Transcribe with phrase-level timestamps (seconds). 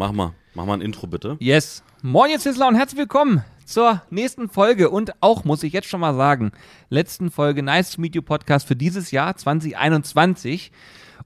[0.00, 0.32] Mach mal.
[0.54, 1.36] Mach mal ein Intro bitte.
[1.40, 1.82] Yes.
[2.00, 6.00] Moin, jetzt Hissler und herzlich willkommen zur nächsten Folge und auch, muss ich jetzt schon
[6.00, 6.52] mal sagen,
[6.88, 10.72] letzten Folge Nice to Meet You Podcast für dieses Jahr 2021.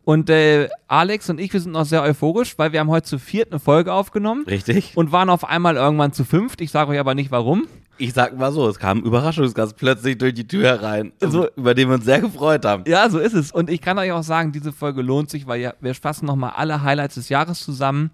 [0.03, 3.21] Und äh, Alex und ich, wir sind noch sehr euphorisch, weil wir haben heute zu
[3.21, 4.97] viert eine Folge aufgenommen Richtig?
[4.97, 6.61] und waren auf einmal irgendwann zu fünft.
[6.61, 7.69] Ich sage euch aber nicht warum.
[7.97, 11.75] Ich sag mal so, es kam ein Überraschungsgast plötzlich durch die Tür herein, So- über
[11.75, 12.83] den wir uns sehr gefreut haben.
[12.89, 13.53] Ja, so ist es.
[13.53, 16.55] Und ich kann euch auch sagen, diese Folge lohnt sich, weil ja, wir fassen nochmal
[16.57, 18.11] alle Highlights des Jahres zusammen.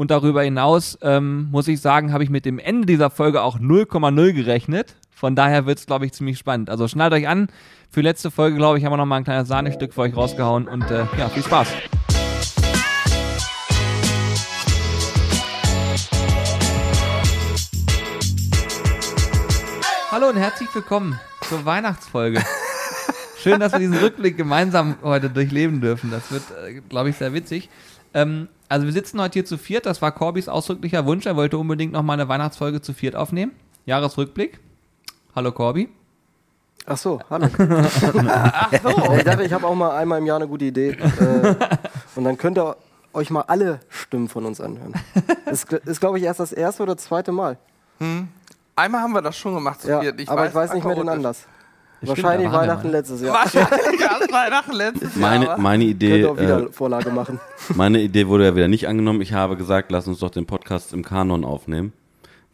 [0.00, 3.58] Und darüber hinaus, ähm, muss ich sagen, habe ich mit dem Ende dieser Folge auch
[3.58, 4.96] 0,0 gerechnet.
[5.10, 6.70] Von daher wird es, glaube ich, ziemlich spannend.
[6.70, 7.48] Also schnallt euch an.
[7.90, 10.68] Für letzte Folge, glaube ich, haben wir nochmal ein kleines Sahnestück für euch rausgehauen.
[10.68, 11.68] Und äh, ja, viel Spaß.
[20.10, 22.42] Hallo und herzlich willkommen zur Weihnachtsfolge.
[23.36, 26.10] Schön, dass wir diesen Rückblick gemeinsam heute durchleben dürfen.
[26.10, 27.68] Das wird, äh, glaube ich, sehr witzig.
[28.14, 29.84] Ähm, also wir sitzen heute hier zu viert.
[29.84, 31.26] Das war Corbys ausdrücklicher Wunsch.
[31.26, 33.52] Er wollte unbedingt noch mal eine Weihnachtsfolge zu viert aufnehmen.
[33.84, 34.60] Jahresrückblick.
[35.34, 35.88] Hallo Corby.
[36.86, 37.46] Ach so, hallo.
[37.58, 39.12] Ach so.
[39.16, 40.90] Ich dachte, ich habe auch mal einmal im Jahr eine gute Idee.
[40.90, 41.54] Äh,
[42.14, 42.76] und dann könnt ihr
[43.12, 44.94] euch mal alle Stimmen von uns anhören.
[45.44, 47.58] Das ist, glaube ich, erst das erste oder zweite Mal.
[48.76, 49.82] Einmal haben wir das schon gemacht.
[49.82, 50.28] zu Ja, viert.
[50.28, 51.44] aber ich weiß nicht mehr den Anlass.
[52.02, 53.34] Wahrscheinlich Weihnachten letztes Jahr.
[53.34, 55.30] Wahrscheinlich Weihnachten letztes Jahr.
[55.30, 57.40] Meine, meine, Könnt Idee, ihr auch wieder äh, Vorlage machen.
[57.74, 59.20] meine Idee wurde ja wieder nicht angenommen.
[59.20, 61.92] Ich habe gesagt, lass uns doch den Podcast im Kanon aufnehmen.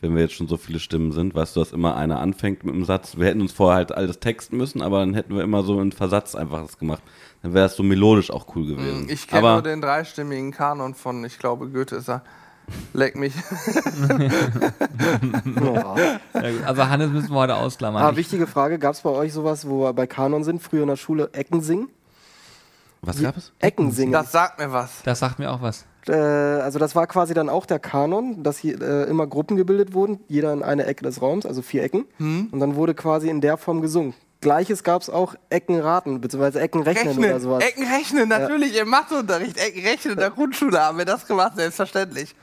[0.01, 2.75] Wenn wir jetzt schon so viele Stimmen sind, weißt du, dass immer einer anfängt mit
[2.75, 3.17] einem Satz.
[3.17, 5.93] Wir hätten uns vorher halt alles texten müssen, aber dann hätten wir immer so einen
[5.93, 7.03] Versatz einfach das gemacht.
[7.43, 9.07] Dann wäre es so melodisch auch cool gewesen.
[9.09, 12.23] Ich kenne nur den dreistimmigen Kanon von, ich glaube, Goethe ist er.
[12.93, 13.35] Leck mich.
[15.65, 15.97] Ja.
[15.97, 16.21] Ja.
[16.67, 18.03] Also Hannes müssen wir heute ausklammern.
[18.03, 20.83] Ah, Ich- wichtige Frage: Gab es bei euch sowas, wo wir bei Kanon sind, früher
[20.83, 21.89] in der Schule Ecken singen?
[23.03, 23.53] was gab es?
[23.61, 24.13] Ecken singen.
[24.13, 25.03] Das sagt mir was.
[25.05, 25.85] das sagt mir auch was.
[26.09, 29.93] Äh, also das war quasi dann auch der Kanon, dass hier äh, immer Gruppen gebildet
[29.95, 32.07] wurden, jeder in eine Ecke des Raums, also vier Ecken.
[32.19, 32.49] Hm?
[32.51, 34.15] Und dann wurde quasi in der Form gesungen.
[34.41, 37.63] Gleiches gab es auch Eckenraten, beziehungsweise Eckenrechnen oder sowas.
[37.65, 39.57] Ecken rechnen, natürlich im Matheunterricht.
[39.57, 42.35] Ecken rechnen in der Grundschule haben wir das gemacht, selbstverständlich.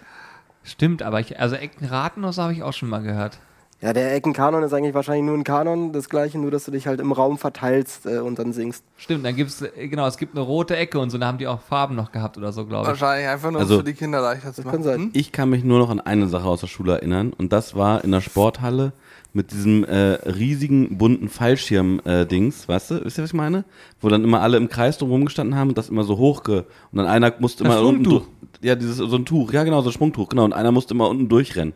[0.63, 3.38] Stimmt, aber ich, also Eckenraten, das habe ich auch schon mal gehört.
[3.81, 6.88] Ja, der Eckenkanon ist eigentlich wahrscheinlich nur ein Kanon, das gleiche, nur dass du dich
[6.88, 8.81] halt im Raum verteilst äh, und dann singst.
[8.96, 11.47] Stimmt, dann gibt's, äh, genau, es gibt eine rote Ecke und so, da haben die
[11.47, 12.88] auch Farben noch gehabt oder so, glaube ich.
[12.88, 14.84] Wahrscheinlich einfach nur, Also- es für die Kinder leichter zu Kann machen.
[14.84, 14.96] sein.
[15.01, 15.09] Hm?
[15.12, 18.01] Ich kann mich nur noch an eine Sache aus der Schule erinnern und das war
[18.06, 18.94] in der Sporthalle
[19.33, 23.66] mit diesem äh, riesigen bunten Fallschirm-Dings, weißt du, wisst ihr, was ich meine?
[23.99, 26.66] Wo dann immer alle im Kreis drum rumgestanden haben und das immer so hochge...
[26.91, 28.03] Und dann einer musste Das immer unten...
[28.03, 28.25] Durch-
[28.61, 30.44] Ja, dieses, so ein Tuch, ja genau, so ein Sprungtuch, genau.
[30.45, 31.73] Und einer musste immer unten durchrennen.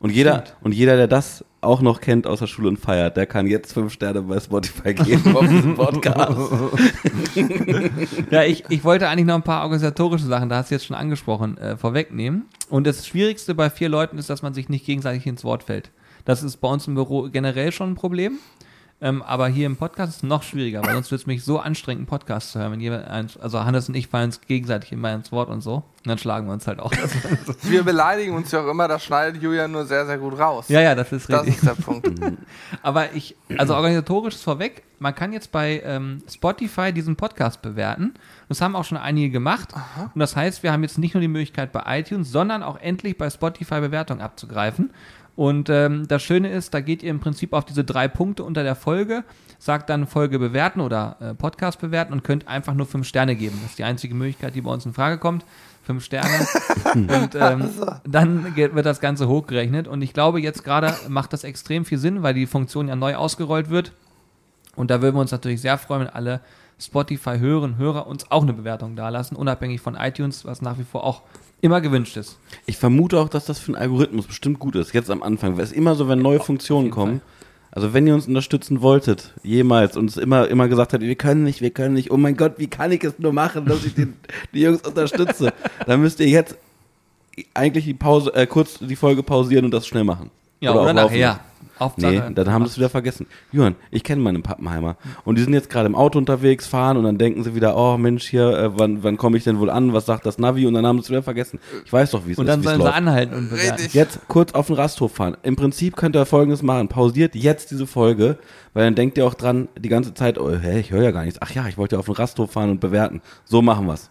[0.00, 3.26] Und jeder, und jeder, der das auch noch kennt aus der Schule und feiert, der
[3.26, 6.36] kann jetzt fünf Sterne bei Spotify geben auf diesem Podcast.
[8.30, 10.96] Ja, ich, ich wollte eigentlich noch ein paar organisatorische Sachen, da hast du jetzt schon
[10.96, 12.46] angesprochen, äh, vorwegnehmen.
[12.70, 15.90] Und das Schwierigste bei vier Leuten ist, dass man sich nicht gegenseitig ins Wort fällt.
[16.24, 18.38] Das ist bei uns im Büro generell schon ein Problem.
[19.00, 21.58] Ähm, aber hier im Podcast ist es noch schwieriger, weil sonst wird es mich so
[21.58, 22.72] anstrengend, einen Podcast zu hören.
[22.72, 25.74] Wenn jemand, eins- also Hannes und ich fallen uns gegenseitig immer ins Wort und so.
[25.74, 26.92] Und dann schlagen wir uns halt auch.
[27.62, 30.68] Wir beleidigen uns ja auch immer, das schneidet Julian nur sehr, sehr gut raus.
[30.68, 31.56] ja, ja, das ist Das richtig.
[31.56, 32.08] ist der Punkt.
[32.82, 38.14] Aber ich, also organisatorisch ist vorweg, man kann jetzt bei ähm, Spotify diesen Podcast bewerten.
[38.48, 39.74] Das haben auch schon einige gemacht.
[40.14, 43.18] Und das heißt, wir haben jetzt nicht nur die Möglichkeit bei iTunes, sondern auch endlich
[43.18, 44.90] bei Spotify Bewertung abzugreifen.
[45.36, 48.62] Und ähm, das Schöne ist, da geht ihr im Prinzip auf diese drei Punkte unter
[48.62, 49.24] der Folge,
[49.58, 53.58] sagt dann Folge bewerten oder äh, Podcast bewerten und könnt einfach nur fünf Sterne geben.
[53.62, 55.44] Das ist die einzige Möglichkeit, die bei uns in Frage kommt.
[55.82, 56.46] Fünf Sterne.
[56.94, 57.68] und ähm,
[58.04, 59.88] dann geht, wird das Ganze hochgerechnet.
[59.88, 63.16] Und ich glaube, jetzt gerade macht das extrem viel Sinn, weil die Funktion ja neu
[63.16, 63.92] ausgerollt wird.
[64.76, 66.40] Und da würden wir uns natürlich sehr freuen, wenn alle
[66.80, 71.22] Spotify-Hörerinnen Hörer uns auch eine Bewertung dalassen, unabhängig von iTunes, was nach wie vor auch
[71.64, 72.38] immer gewünscht ist.
[72.66, 74.92] Ich vermute auch, dass das für einen Algorithmus bestimmt gut ist.
[74.92, 75.58] Jetzt am Anfang.
[75.58, 77.22] Es ist immer so, wenn neue Funktionen kommen.
[77.70, 81.42] Also wenn ihr uns unterstützen wolltet, jemals, und es immer, immer gesagt habt, wir können
[81.42, 83.94] nicht, wir können nicht, oh mein Gott, wie kann ich es nur machen, dass ich
[83.94, 84.14] den,
[84.54, 85.52] die Jungs unterstütze,
[85.86, 86.56] dann müsst ihr jetzt
[87.54, 90.30] eigentlich die Pause, äh, kurz die Folge pausieren und das schnell machen.
[90.60, 91.40] Ja, oder, laufen nachher.
[91.78, 93.26] Hauptsache, Nee, dann haben sie es wieder vergessen.
[93.52, 94.96] Johann, ich kenne meine Pappenheimer.
[95.24, 97.96] Und die sind jetzt gerade im Auto unterwegs, fahren und dann denken sie wieder, oh
[97.96, 99.92] Mensch, hier, äh, wann, wann komme ich denn wohl an?
[99.92, 100.66] Was sagt das Navi?
[100.66, 101.58] Und dann haben sie es wieder vergessen.
[101.84, 102.50] Ich weiß doch, wie es und ist.
[102.50, 102.96] dann wie's sollen sie läuft.
[102.96, 103.72] anhalten und bewerten.
[103.74, 103.94] Richtig.
[103.94, 105.36] Jetzt kurz auf den Rasthof fahren.
[105.42, 106.88] Im Prinzip könnt ihr folgendes machen.
[106.88, 108.38] Pausiert jetzt diese Folge,
[108.72, 111.24] weil dann denkt ihr auch dran, die ganze Zeit, oh, hä, ich höre ja gar
[111.24, 111.40] nichts.
[111.42, 113.20] Ach ja, ich wollte ja auf den Rasthof fahren und bewerten.
[113.44, 114.10] So machen wir's.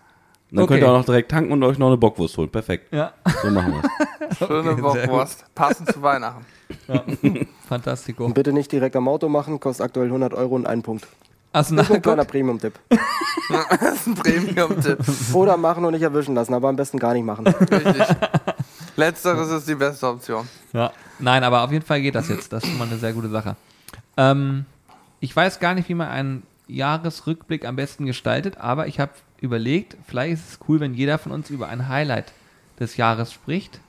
[0.53, 0.73] Und dann Okay.
[0.75, 2.49] könnt ihr auch noch direkt tanken und euch noch eine Bockwurst holen.
[2.49, 2.93] Perfekt.
[2.93, 3.11] Ja,
[3.41, 4.37] So machen wir's.
[4.37, 5.45] Schöne Okay, Bockwurst.
[5.55, 6.45] Passend zu Weihnachten.
[7.67, 8.23] fantastico.
[8.25, 11.07] Und bitte nicht direkt am Auto machen, kostet aktuell 100 Euro und einen Punkt.
[11.53, 12.23] Das ist ein kleiner?
[12.25, 12.73] Premium-Tipp.
[13.49, 14.99] Das ist ein Premium-Tipp.
[15.33, 17.45] Oder machen und nicht erwischen lassen, aber am besten gar nicht machen.
[17.47, 18.05] Richtig.
[18.95, 20.47] Letzteres ist die beste Option.
[20.71, 20.91] Ja.
[21.19, 22.53] Nein, aber auf jeden Fall geht das jetzt.
[22.53, 23.55] Das ist schon mal eine sehr gute Sache.
[24.17, 24.65] Ähm,
[25.19, 29.11] ich weiß gar nicht, wie man einen Jahresrückblick am besten gestaltet, aber ich habe
[29.43, 32.31] überlegt, vielleicht ist es cool, wenn jeder von uns über ein Highlight
[32.79, 33.79] des Jahres spricht.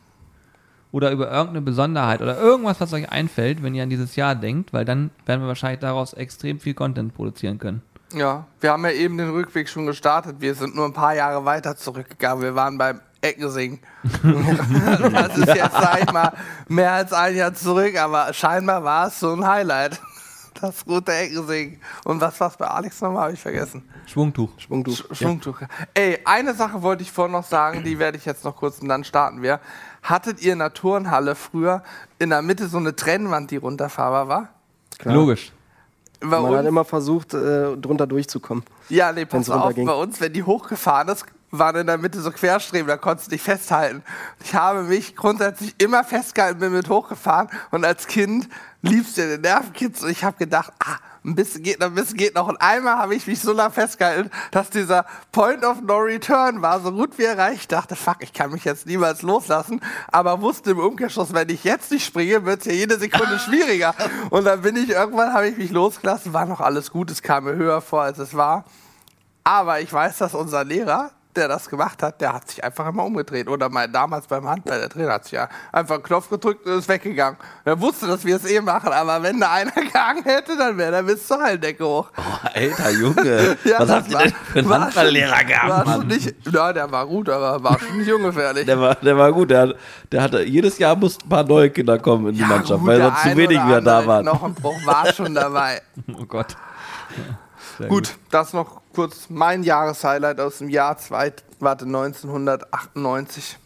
[0.93, 4.73] Oder über irgendeine Besonderheit oder irgendwas, was euch einfällt, wenn ihr an dieses Jahr denkt,
[4.73, 7.83] weil dann werden wir wahrscheinlich daraus extrem viel Content produzieren können.
[8.13, 10.37] Ja, wir haben ja eben den Rückweg schon gestartet.
[10.39, 12.45] Wir sind nur ein paar Jahre weiter zurückgegangen.
[12.45, 13.81] Wir waren beim Eckensingen.
[14.23, 16.33] das ist jetzt, sag ich mal,
[16.69, 20.01] mehr als ein Jahr zurück, aber scheinbar war es so ein Highlight.
[20.61, 21.81] Das gute Eckensingen.
[22.05, 23.25] Und was war's bei Alex nochmal?
[23.25, 23.83] Habe ich vergessen.
[24.07, 24.51] Schwungtuch.
[24.59, 24.93] Schwungtuch.
[24.95, 25.61] Sch- Schwungtuch.
[25.95, 28.89] Ey, eine Sache wollte ich vorhin noch sagen, die werde ich jetzt noch kurz und
[28.89, 29.61] dann starten wir.
[30.03, 31.83] Hattet ihr in der Turnhalle früher
[32.19, 34.49] in der Mitte so eine Trennwand, die runterfahrbar war?
[34.99, 35.15] Klar.
[35.15, 35.53] Logisch.
[36.21, 38.65] Bei Man hat immer versucht, äh, drunter durchzukommen.
[38.89, 41.27] Ja, nee, pass auf, bei uns, wenn die hochgefahren ist,
[41.59, 44.03] waren in der Mitte so Querstreben, da konntest du dich festhalten.
[44.43, 48.49] Ich habe mich grundsätzlich immer festgehalten, bin mit hochgefahren und als Kind
[48.83, 52.19] liebst du den Nervenkitzel und ich habe gedacht, ah, ein bisschen geht noch, ein bisschen
[52.19, 52.49] geht noch.
[52.49, 56.81] Und einmal habe ich mich so lange festgehalten, dass dieser Point of No Return war
[56.81, 57.61] so gut wie erreicht.
[57.63, 59.81] Ich dachte, fuck, ich kann mich jetzt niemals loslassen,
[60.13, 63.95] aber wusste im Umkehrschluss, wenn ich jetzt nicht springe, wird es ja jede Sekunde schwieriger.
[64.31, 67.45] Und dann bin ich, irgendwann habe ich mich losgelassen, war noch alles gut, es kam
[67.45, 68.65] mir höher vor, als es war.
[69.45, 73.05] Aber ich weiß, dass unser Lehrer, der das gemacht hat, der hat sich einfach immer
[73.05, 73.49] umgedreht.
[73.49, 76.79] Oder mein, damals beim Handball, der Trainer hat sich ja einfach einen Knopf gedrückt und
[76.79, 77.39] ist weggegangen.
[77.65, 80.97] Er wusste, dass wir es eh machen, aber wenn da einer gehangen hätte, dann wäre
[80.97, 82.11] er bis zur Halldecke hoch.
[82.17, 83.57] Oh, alter Junge.
[83.65, 86.07] Ja, Was habt ihr denn für einen Handballlehrer gehabt, war schon Mann?
[86.09, 88.67] nicht, Ja, der war gut, aber war schon nicht ungefährlich.
[88.67, 89.51] Der war, der war gut.
[89.51, 89.77] Der, hat-
[90.13, 92.99] der hatte, jedes Jahr mussten ein paar neue Kinder kommen in die Mannschaft, gut, weil
[92.99, 94.23] der sonst zu ein wenig wieder da waren.
[94.27, 95.81] Knochenbruch war schon dabei.
[96.19, 96.57] Oh Gott.
[97.79, 103.59] Sehr Gut, das noch kurz mein Jahreshighlight aus dem Jahr zwei, warte, 1998.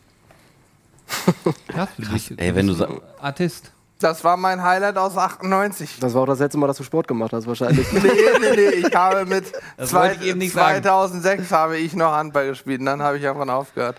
[1.69, 2.39] Krass dich.
[2.39, 3.73] ey, wenn du bist sa- ein Artist.
[4.01, 5.99] Das war mein Highlight aus 98.
[6.01, 7.91] Das war auch das letzte Mal, dass du Sport gemacht hast, wahrscheinlich.
[7.93, 8.01] Nee,
[8.41, 9.53] nee, nee, ich habe mit
[9.85, 10.83] zwei, ich eben nicht sagen.
[10.83, 13.97] 2006 habe ich noch Handball gespielt und dann habe ich einfach aufgehört.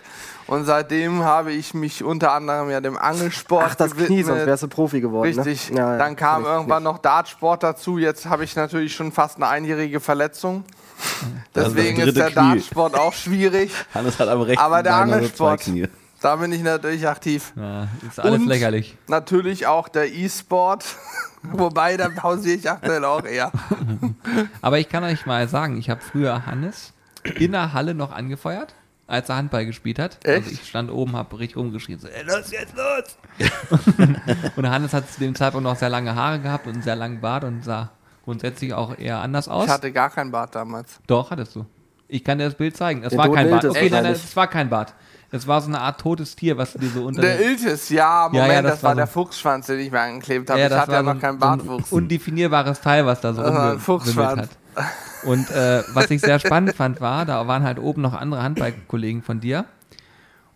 [0.47, 4.47] Und seitdem habe ich mich unter anderem ja dem Angelsport Ach, das Knie, sonst gewidmet.
[4.47, 5.27] wärst du Profi geworden.
[5.27, 5.69] Richtig.
[5.69, 5.77] Ne?
[5.77, 7.97] Ja, ja, dann kam irgendwann kenn noch Dartsport dazu.
[7.97, 10.63] Jetzt habe ich natürlich schon fast eine einjährige Verletzung.
[11.53, 12.35] Deswegen ist der Knie.
[12.35, 13.71] Dartsport auch schwierig.
[13.93, 15.87] Hannes hat am rechten Aber der Angelsport, zwei Knie.
[16.21, 17.53] Da bin ich natürlich aktiv.
[17.55, 18.97] Ja, ist alles Und lächerlich.
[19.07, 20.85] Natürlich auch der E-Sport.
[21.43, 23.51] Wobei, da pausiere ich aktuell auch eher.
[24.61, 26.93] Aber ich kann euch mal sagen, ich habe früher Hannes
[27.35, 28.73] in der Halle noch angefeuert,
[29.07, 30.17] als er Handball gespielt hat.
[30.23, 30.45] Echt?
[30.45, 33.49] Also ich stand oben, habe richtig rumgeschrien, so, ey, los jetzt los!
[34.57, 37.21] und Hannes hat zu dem Zeitpunkt noch sehr lange Haare gehabt und einen sehr langen
[37.21, 37.91] Bart und sah
[38.25, 39.65] grundsätzlich auch eher anders aus.
[39.65, 40.99] Ich hatte gar keinen Bart damals.
[41.07, 41.65] Doch, hattest du.
[42.07, 43.03] Ich kann dir das Bild zeigen.
[43.03, 43.65] Es Den war kein Bart.
[43.65, 44.93] Okay, nein, es war kein Bart.
[45.31, 48.29] Es war so eine Art totes Tier, was du dir so unter Der Iltis, ja,
[48.31, 50.59] Moment, Ja, ja, das, das war war der so- Fuchsschwanz, den ich mir angeklebt habe.
[50.59, 51.91] Ja, ich das hatte ja noch so, keinen so ein Bartwuchs.
[51.91, 54.49] undefinierbares Teil, was da so rumgewimmelt hat.
[55.23, 59.21] Und äh, was ich sehr spannend fand, war, da waren halt oben noch andere Handballkollegen
[59.21, 59.65] von dir.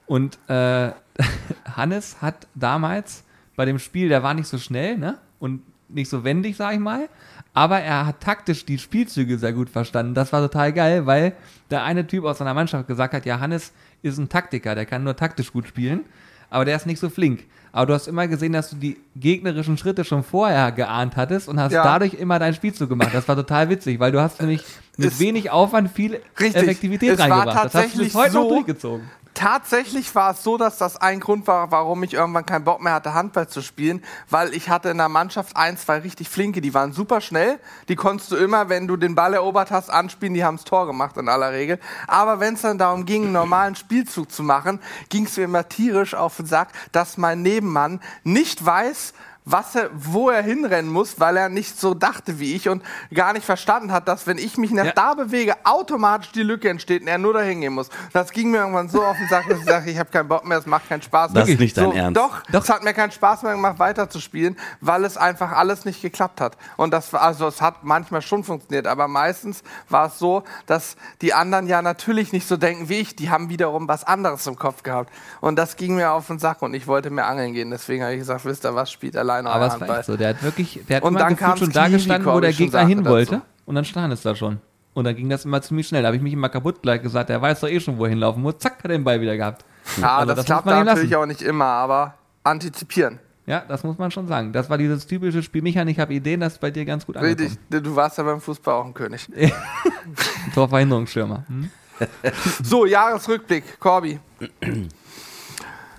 [0.06, 0.92] Und äh,
[1.76, 3.24] Hannes hat damals
[3.56, 5.18] bei dem Spiel, der war nicht so schnell, ne?
[5.40, 7.08] Und nicht so wendig, sag ich mal.
[7.54, 10.16] Aber er hat taktisch die Spielzüge sehr gut verstanden.
[10.16, 11.34] Das war total geil, weil
[11.70, 13.72] der eine Typ aus seiner Mannschaft gesagt hat, ja, Hannes
[14.04, 16.02] ist ein Taktiker, der kann nur taktisch gut spielen,
[16.50, 17.46] aber der ist nicht so flink.
[17.72, 21.60] Aber du hast immer gesehen, dass du die gegnerischen Schritte schon vorher geahnt hattest und
[21.60, 21.84] hast Ja.
[21.84, 23.10] dadurch immer deinen Spielzug gemacht.
[23.14, 24.64] Das war total witzig, weil du hast nämlich
[24.98, 26.62] mit Es- wenig Aufwand viel Richtig.
[26.62, 27.48] Effektivität Es war reingebracht.
[27.56, 29.10] Das hast du tatsächlich bis heute so, durchgezogen.
[29.34, 32.94] Tatsächlich war es so, dass das ein Grund war, warum ich irgendwann keinen Bock mehr
[32.94, 36.74] hatte, Handball zu spielen, weil ich hatte in der Mannschaft ein, zwei richtig flinke, die
[36.74, 40.44] waren super schnell, die konntest du immer, wenn du den Ball erobert hast, anspielen, die
[40.44, 41.80] haben das Tor gemacht in aller Regel.
[42.08, 45.68] Aber wenn es dann darum ging, einen normalen Spielzug zu machen, ging es mir immer
[45.68, 49.14] tierisch auf den Sack, dass mein Nebenmann nicht weiß,
[49.46, 52.84] was er, wo er hinrennen muss, weil er nicht so dachte wie ich und
[53.14, 54.92] gar nicht verstanden hat, dass wenn ich mich nach Ja.
[54.94, 57.90] da bewege, automatisch die Lücke entsteht und er nur dahin gehen muss.
[58.14, 60.46] Das ging mir irgendwann so auf den Sack, dass ich sage, ich habe keinen Bock
[60.46, 61.34] mehr, es macht keinen Spaß.
[61.34, 62.18] Das ist nicht dein so, Ernst.
[62.18, 62.64] Doch, Doch.
[62.64, 66.58] es hat mir keinen Spaß mehr gemacht, weiterzuspielen, weil es einfach alles nicht geklappt hat.
[66.78, 70.96] Und das war, also es hat manchmal schon funktioniert, aber meistens war es so, dass
[71.22, 74.56] die anderen ja natürlich nicht so denken wie ich, die haben wiederum was anderes im
[74.58, 75.12] Kopf gehabt.
[75.42, 77.72] Und das ging mir auf den Sack und ich wollte mehr angeln gehen.
[77.72, 80.18] Deswegen habe ich gesagt, wisst ihr was, spielt alleine Aber es war echt so.
[80.18, 82.86] Der hat wirklich, der hat Und immer dann gefühlt schon da gestanden, wo der Gegner
[82.86, 83.32] hin wollte.
[83.36, 83.46] dazu.
[83.66, 84.60] Und dann stand es da schon.
[84.94, 86.02] Und dann ging das immer ziemlich schnell.
[86.04, 88.10] Da habe ich mich immer kaputt gleich gesagt, der weiß doch eh schon, wo er
[88.10, 88.58] hinlaufen muss.
[88.60, 89.66] Zack, hat er den Ball wieder gehabt.
[90.00, 92.14] Ja, Also das, das klappt ihm natürlich auch nicht immer, aber
[92.44, 93.20] antizipieren.
[93.46, 94.54] Ja, das muss man schon sagen.
[94.54, 97.50] Das war dieses typische Spielmechanik, ich habe Ideen, das ist bei dir ganz gut angekommen.
[97.70, 99.28] Richtig, du warst ja beim Fußball auch ein König.
[100.54, 101.44] Torverhinderungsstürmer.
[101.48, 101.70] Hm?
[102.64, 104.20] So, Jahresrückblick, Corby.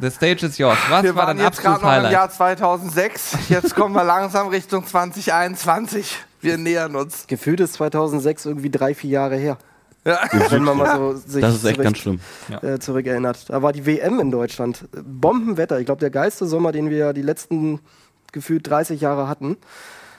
[0.00, 0.76] The stage is yours.
[0.90, 2.10] Was Wir war waren dein jetzt gerade noch im?
[2.12, 3.36] Jahr 2006.
[3.48, 6.18] Jetzt kommen wir langsam Richtung 2021.
[6.40, 7.26] Wir nähern uns.
[7.26, 9.56] Gefühlt ist 2006 irgendwie drei, vier Jahre her.
[10.04, 10.18] Ja.
[10.50, 12.20] Wenn man mal so sich Das ist echt ganz schlimm.
[12.60, 13.48] äh, zurückerinnert.
[13.48, 14.84] Da war die WM in Deutschland.
[15.02, 15.78] Bombenwetter.
[15.78, 17.80] Ich glaube, der geilste Sommer, den wir ja die letzten
[18.32, 19.56] gefühlt 30 Jahre hatten,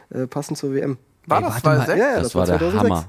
[0.10, 0.98] äh, passend zur WM.
[1.28, 1.86] War Ey, das warte mal.
[1.86, 2.00] 2006?
[2.00, 2.90] Ja, ja, Das, war der 2006.
[2.92, 3.06] Hammer.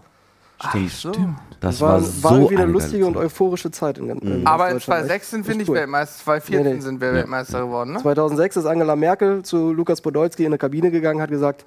[0.60, 0.90] Stimmt.
[0.92, 1.12] So.
[1.60, 3.22] Das war, war, so irgendwie eine eine lustige geile und Zeit.
[3.25, 3.98] euphorische Zeit.
[3.98, 4.68] In, in Aber.
[4.78, 5.76] 2006 sind wir Echt nicht cool.
[5.76, 6.25] Weltmeister.
[6.25, 6.80] 2014 Nee, nee.
[6.80, 8.02] sind wir Weltmeister geworden, ne?
[8.02, 11.64] 2006 ist Angela Merkel zu Lukas Podolski in eine Kabine gegangen, hat gesagt,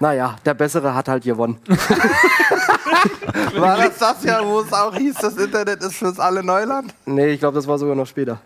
[0.00, 1.58] naja, der Bessere hat halt gewonnen.
[3.56, 6.94] War das das Jahr, wo es auch hieß, das Internet ist für uns alle Neuland?
[7.06, 8.40] nee, ich glaube, das war sogar noch später.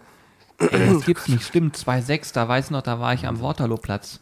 [0.58, 1.42] Ey, das gibt's nicht.
[1.44, 4.20] Stimmt, 2,6, da weiß ich noch, da war ich am Waterloo-Platz.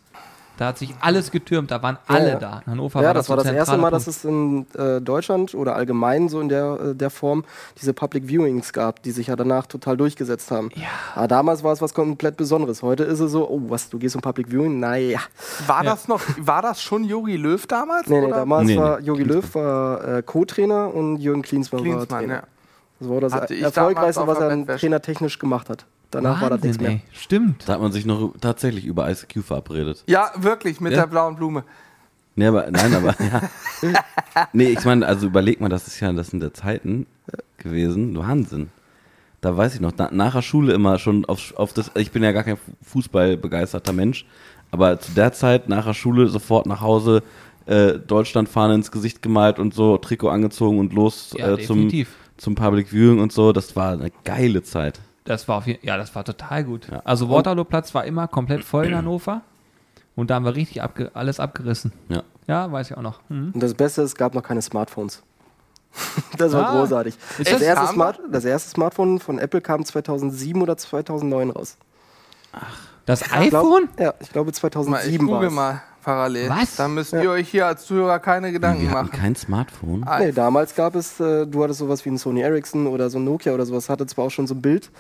[0.58, 2.38] Da hat sich alles getürmt, da waren alle ja.
[2.38, 2.62] da.
[2.66, 4.18] In Hannover ja, war das war das erste Mal, dass Punkt.
[4.18, 7.44] es in äh, Deutschland oder allgemein so in der, äh, der Form
[7.80, 10.70] diese Public Viewings gab, die sich ja danach total durchgesetzt haben.
[10.74, 10.88] Ja.
[11.14, 12.82] Aber damals war es was komplett Besonderes.
[12.82, 14.80] Heute ist es so, oh, was, du gehst zum Public Viewing?
[14.80, 15.20] Naja.
[15.68, 18.08] War das noch, war das schon Jogi Löw damals?
[18.08, 18.36] Nee, nee, oder?
[18.38, 22.34] damals Nee, nee, war Jogi Löw war äh, Co-Trainer und Jürgen Klinsmann, war Klinsmann, Trainer.
[22.34, 22.42] ja.
[22.98, 24.80] Das war das erfolgreichste, was er der Bettwäsche.
[24.80, 25.86] Trainer technisch gemacht hat.
[26.10, 27.02] Danach war das nichts Wahnsinn, mehr.
[27.04, 27.18] ey.
[27.18, 27.68] Stimmt.
[27.68, 30.04] Da hat man sich noch tatsächlich über ICQ verabredet.
[30.06, 31.00] Ja, wirklich, mit Ja.
[31.00, 31.64] der blauen Blume.
[32.34, 33.42] Nee, aber, nein, aber, ja.
[34.52, 37.06] Nee, ich meine, also überleg mal, das ist ja, das sind ja Zeiten
[37.58, 38.70] gewesen, Wahnsinn.
[39.40, 42.22] Da weiß ich noch, na, nach der Schule immer schon auf, auf das, ich bin
[42.22, 44.24] ja gar kein Fußballbegeisterter Mensch,
[44.70, 47.22] aber zu der Zeit nach der Schule sofort nach Hause,
[47.66, 51.90] äh, Deutschlandfahne ins Gesicht gemalt und so, Trikot angezogen und los Ja, äh, zum,
[52.36, 55.00] zum Public Viewing und so, das war eine geile Zeit.
[55.28, 56.88] Das war auf jeden, ja, das war total gut.
[56.90, 57.02] Ja.
[57.04, 59.42] Also Waterloo-Platz war immer komplett voll in Hannover.
[60.16, 61.92] Und da haben wir richtig abge alles abgerissen.
[62.08, 62.23] Ja.
[62.47, 63.20] Ja, weiß ich auch noch.
[63.28, 63.50] Mhm.
[63.52, 65.23] Und das Beste, es gab noch keine Smartphones.
[66.38, 66.80] das war Ah.
[66.80, 67.14] großartig.
[67.14, 71.76] Ist Das das- erste, Smart, das erste Smartphone von Apple kam 2007 oder 2009 raus.
[73.06, 73.88] Das Ich iPhone?
[73.97, 76.48] Glaub, ja, ich glaube Mal, ich 2007 war mal parallel.
[76.50, 76.76] Was?
[76.76, 79.18] Da müsst ihr euch hier als Zuhörer keine Gedanken Wir hatten machen.
[79.20, 80.04] kein Smartphone.
[80.06, 83.18] Ah, Nee, damals gab es, äh, du hattest sowas wie ein Sony Ericsson oder so
[83.18, 84.90] ein Nokia oder sowas, hatte zwar auch schon so ein Bild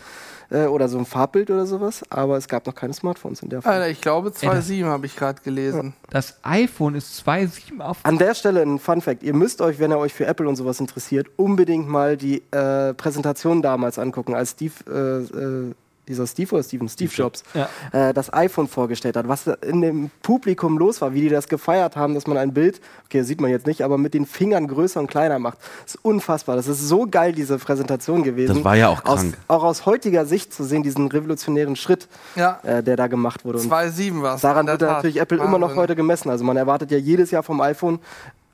[0.50, 3.62] äh, oder so ein Farbbild oder sowas, aber es gab noch keine Smartphones in der
[3.62, 3.74] Form.
[3.74, 5.94] Alter, ich glaube 2.7 habe ich gerade gelesen.
[6.10, 7.98] Das iPhone ist 2,7 auf.
[8.04, 9.22] An der Stelle ein Fun Fact.
[9.22, 12.94] Ihr müsst euch, wenn ihr euch für Apple und sowas interessiert, unbedingt mal die äh,
[12.94, 15.36] Präsentation damals angucken, als Steve, äh,
[15.68, 15.74] äh,
[16.08, 17.68] dieser Steve oder Steven, Steve Jobs, Ja.
[17.92, 21.96] äh, das iPhone vorgestellt hat, was in dem Publikum los war, wie die das gefeiert
[21.96, 24.98] haben, dass man ein Bild, okay, sieht man jetzt nicht, aber mit den Fingern größer
[25.00, 25.58] und kleiner macht.
[25.84, 26.56] Das ist unfassbar.
[26.56, 28.56] Das ist so geil, diese Präsentation gewesen.
[28.56, 29.38] Das war ja auch aus, krank.
[29.48, 33.58] Auch aus heutiger Sicht zu sehen, diesen revolutionären Schritt, Ja, äh, der da gemacht wurde.
[33.58, 34.40] Und 2.7 war es.
[34.40, 35.76] Daran wird ja natürlich Apple immer noch Wahnsinn.
[35.78, 36.30] heute gemessen.
[36.30, 37.98] Also man erwartet ja jedes Jahr vom iPhone,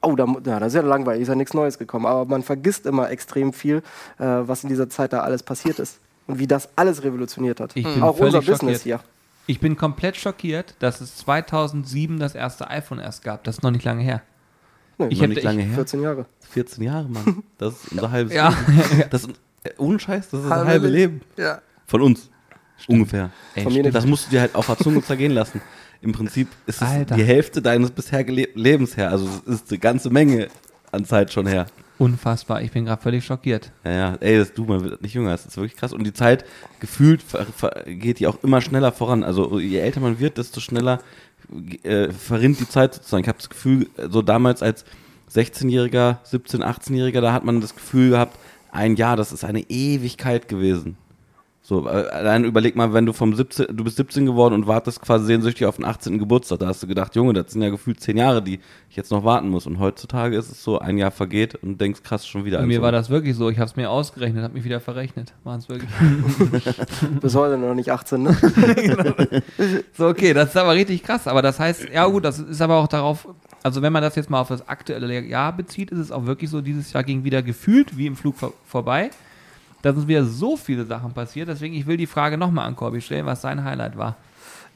[0.02, 2.06] oh, da, ja, das ist ja langweilig, ist ja nichts Neues gekommen.
[2.06, 3.78] Aber man vergisst immer extrem viel,
[4.18, 5.98] äh, was in dieser Zeit da alles passiert ist.
[6.26, 7.76] Und wie das alles revolutioniert hat.
[7.76, 9.00] Ich bin Auch unser Business hier.
[9.46, 13.44] Ich bin komplett schockiert, dass es 2007 das erste iPhone erst gab.
[13.44, 14.22] Das ist noch nicht lange her.
[14.96, 15.74] Nee, Ich hätte- nicht lange her.
[15.74, 16.26] 14 Jahre.
[16.50, 17.42] 14 Jahre, Mann.
[17.58, 18.48] Das ist unser halbes Ja.
[18.48, 19.04] Leben.
[19.10, 19.30] Das ist,
[19.64, 21.20] äh, ohne Scheiß, das ist das Halbe halbe Leben.
[21.36, 21.60] Ja.
[21.86, 22.30] Von uns.
[22.88, 23.30] Ungefähr.
[23.54, 23.94] Ey, Von mir stimmt.
[23.94, 25.60] Das musst du dir halt auf der Zunge zergehen lassen.
[26.00, 27.14] Im Prinzip ist es Alter.
[27.16, 29.10] die Hälfte deines bisher Lebens her.
[29.10, 30.48] Also es ist eine ganze Menge
[30.92, 31.66] an Zeit schon her.
[31.98, 32.62] Unfassbar.
[32.62, 33.70] Ich bin gerade völlig schockiert.
[33.84, 35.92] Ja, ja, ey, das, du, man wird nicht jünger, das ist wirklich krass.
[35.92, 36.44] Und die Zeit
[36.80, 37.22] gefühlt
[37.86, 39.22] geht die auch immer schneller voran.
[39.22, 41.00] Also je älter man wird, desto schneller
[41.82, 43.22] äh, verrinnt die Zeit sozusagen.
[43.22, 44.84] Ich habe das Gefühl, so damals als
[45.32, 48.38] 16-Jähriger, 17-, 18-Jähriger, da hat man das Gefühl gehabt,
[48.72, 50.96] ein Jahr, das ist eine Ewigkeit gewesen.
[51.66, 55.00] So, äh, allein überleg mal, wenn du vom 17, du bist 17 geworden und wartest
[55.00, 56.18] quasi sehnsüchtig auf den 18.
[56.18, 59.10] Geburtstag, da hast du gedacht, Junge, das sind ja gefühlt 10 Jahre, die ich jetzt
[59.10, 59.66] noch warten muss.
[59.66, 62.58] Und heutzutage ist es so, ein Jahr vergeht und denkst, krass, schon wieder.
[62.58, 62.82] Bei mir eins.
[62.82, 63.48] war das wirklich so.
[63.48, 65.32] Ich habe es mir ausgerechnet, habe mich wieder verrechnet.
[65.42, 65.88] Waren es wirklich.
[67.22, 68.36] Bis heute noch nicht 18, ne?
[69.96, 71.26] So, okay, das ist aber richtig krass.
[71.26, 73.26] Aber das heißt, ja gut, das ist aber auch darauf,
[73.62, 76.50] also wenn man das jetzt mal auf das aktuelle Jahr bezieht, ist es auch wirklich
[76.50, 79.08] so, dieses Jahr ging wieder gefühlt wie im Flug vor, vorbei.
[79.84, 81.46] Da sind wieder so viele Sachen passiert.
[81.46, 84.16] Deswegen, ich will die Frage nochmal an Corby stellen, was sein Highlight war.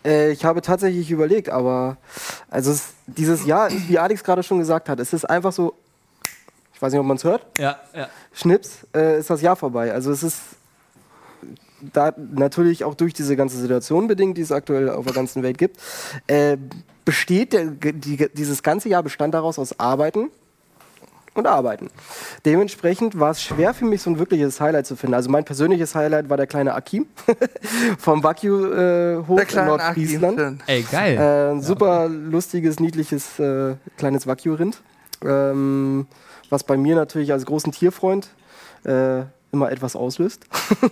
[0.05, 1.97] Äh, ich habe tatsächlich überlegt, aber
[2.50, 5.73] also es, dieses Jahr, wie Alex gerade schon gesagt hat, es ist einfach so,
[6.75, 8.09] ich weiß nicht, ob man es hört, Ja, ja.
[8.35, 9.95] Schnips, äh, ist das Jahr vorbei.
[9.95, 10.43] Also es ist
[11.81, 15.57] da natürlich auch durch diese ganze Situation bedingt, die es aktuell auf der ganzen Welt
[15.57, 15.79] gibt,
[16.27, 16.59] äh,
[17.07, 20.29] besteht der, die, dieses ganze Jahr bestand daraus aus Arbeiten
[21.38, 21.90] und arbeiten.
[22.45, 25.14] Dementsprechend war es schwer für mich, so ein wirkliches Highlight zu finden.
[25.14, 27.07] Also mein persönliches Highlight war der kleine Akim
[27.99, 30.40] vom Wagyu-Hof Der in Nordfriesland.
[30.40, 30.59] Akim.
[30.66, 31.16] Ey, geil.
[31.16, 34.83] Äh, ein super lustiges, niedliches äh, kleines Wagyu-Rind.
[35.25, 36.07] Ähm,
[36.50, 38.28] was bei mir natürlich als großen Tierfreund
[38.85, 40.47] äh, immer etwas auslöst.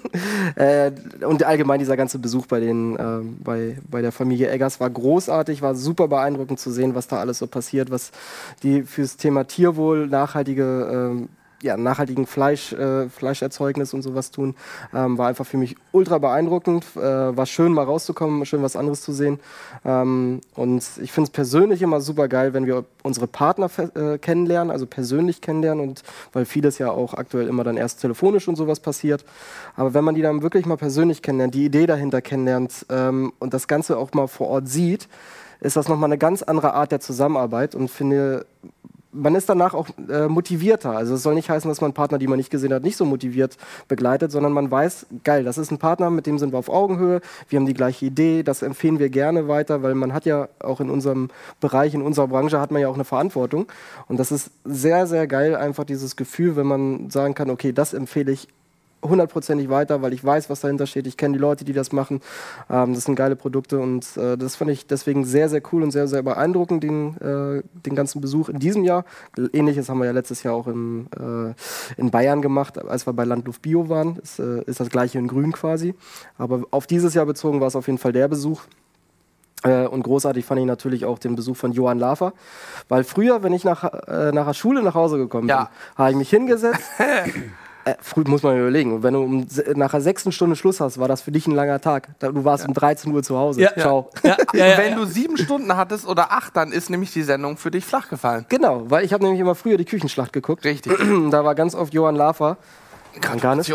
[0.56, 0.90] äh,
[1.24, 5.62] und allgemein dieser ganze Besuch bei, den, ähm, bei, bei der Familie Eggers war großartig,
[5.62, 8.12] war super beeindruckend zu sehen, was da alles so passiert, was
[8.62, 11.28] die fürs Thema Tierwohl nachhaltige ähm,
[11.62, 14.54] ja, nachhaltigen Fleisch, äh, Fleischerzeugnis und sowas tun,
[14.94, 16.84] ähm, war einfach für mich ultra beeindruckend.
[16.96, 19.40] Äh, war schön, mal rauszukommen, schön was anderes zu sehen.
[19.84, 24.70] Ähm, und ich finde es persönlich immer super geil, wenn wir unsere Partner äh, kennenlernen,
[24.70, 28.80] also persönlich kennenlernen und weil vieles ja auch aktuell immer dann erst telefonisch und sowas
[28.80, 29.24] passiert.
[29.76, 33.54] Aber wenn man die dann wirklich mal persönlich kennenlernt, die Idee dahinter kennenlernt ähm, und
[33.54, 35.08] das Ganze auch mal vor Ort sieht,
[35.60, 38.46] ist das nochmal eine ganz andere Art der Zusammenarbeit und finde,
[39.16, 40.90] man ist danach auch äh, motivierter.
[40.90, 43.04] Also es soll nicht heißen, dass man Partner, die man nicht gesehen hat, nicht so
[43.04, 43.56] motiviert
[43.88, 47.20] begleitet, sondern man weiß, geil, das ist ein Partner, mit dem sind wir auf Augenhöhe,
[47.48, 50.80] wir haben die gleiche Idee, das empfehlen wir gerne weiter, weil man hat ja auch
[50.80, 51.28] in unserem
[51.60, 53.66] Bereich, in unserer Branche hat man ja auch eine Verantwortung.
[54.08, 57.94] Und das ist sehr, sehr geil, einfach dieses Gefühl, wenn man sagen kann, okay, das
[57.94, 58.48] empfehle ich
[59.08, 61.06] hundertprozentig weiter, weil ich weiß, was dahinter steht.
[61.06, 62.20] Ich kenne die Leute, die das machen.
[62.70, 65.90] Ähm, das sind geile Produkte und äh, das fand ich deswegen sehr, sehr cool und
[65.90, 69.04] sehr, sehr beeindruckend, den, äh, den ganzen Besuch in diesem Jahr.
[69.52, 73.24] Ähnliches haben wir ja letztes Jahr auch im, äh, in Bayern gemacht, als wir bei
[73.24, 74.16] Landluft Bio waren.
[74.16, 75.94] Ist, äh, ist das gleiche in Grün quasi.
[76.38, 78.62] Aber auf dieses Jahr bezogen war es auf jeden Fall der Besuch.
[79.62, 82.32] Äh, und großartig fand ich natürlich auch den Besuch von Johann Lafer.
[82.88, 85.64] Weil früher, wenn ich nach, äh, nach der Schule nach Hause gekommen Ja.
[85.64, 86.82] bin, habe ich mich hingesetzt.
[87.86, 89.04] äh, früh muss man überlegen.
[89.04, 91.80] Wenn du um, nach der sechsten Stunde Schluss hast, war das für dich ein langer
[91.80, 92.08] Tag.
[92.18, 93.60] Du warst um 13 Uhr zu Hause.
[93.60, 93.72] Ja.
[93.74, 94.10] Ciao.
[94.24, 94.96] ja, ja, ja, Wenn ja.
[94.96, 98.44] du sieben Stunden hattest oder acht, dann ist nämlich die Sendung für dich flach gefallen.
[98.48, 100.64] Genau, weil ich habe nämlich immer früher die Küchenschlacht geguckt.
[100.64, 100.92] Richtig.
[101.30, 102.56] Da war ganz oft Johann Lafer.
[103.20, 103.72] Gar nicht.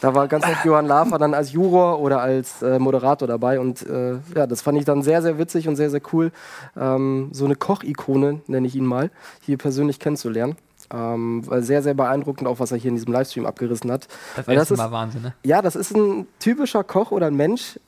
[0.00, 3.58] Da war ganz oft Johann Lafer dann als Juror oder als äh, Moderator dabei.
[3.58, 6.30] Und äh, ja, das fand ich dann sehr, sehr witzig und sehr, sehr cool,
[6.76, 9.10] ähm, so eine Kochikone, nenne ich ihn mal,
[9.40, 10.56] hier persönlich kennenzulernen.
[10.92, 14.06] Ähm, weil sehr, sehr beeindruckend auch, was er hier in diesem Livestream abgerissen hat.
[14.36, 15.34] Das weil das ist, war Wahnsinn, ne?
[15.42, 17.78] ja, das ist ein typischer Koch oder ein Mensch,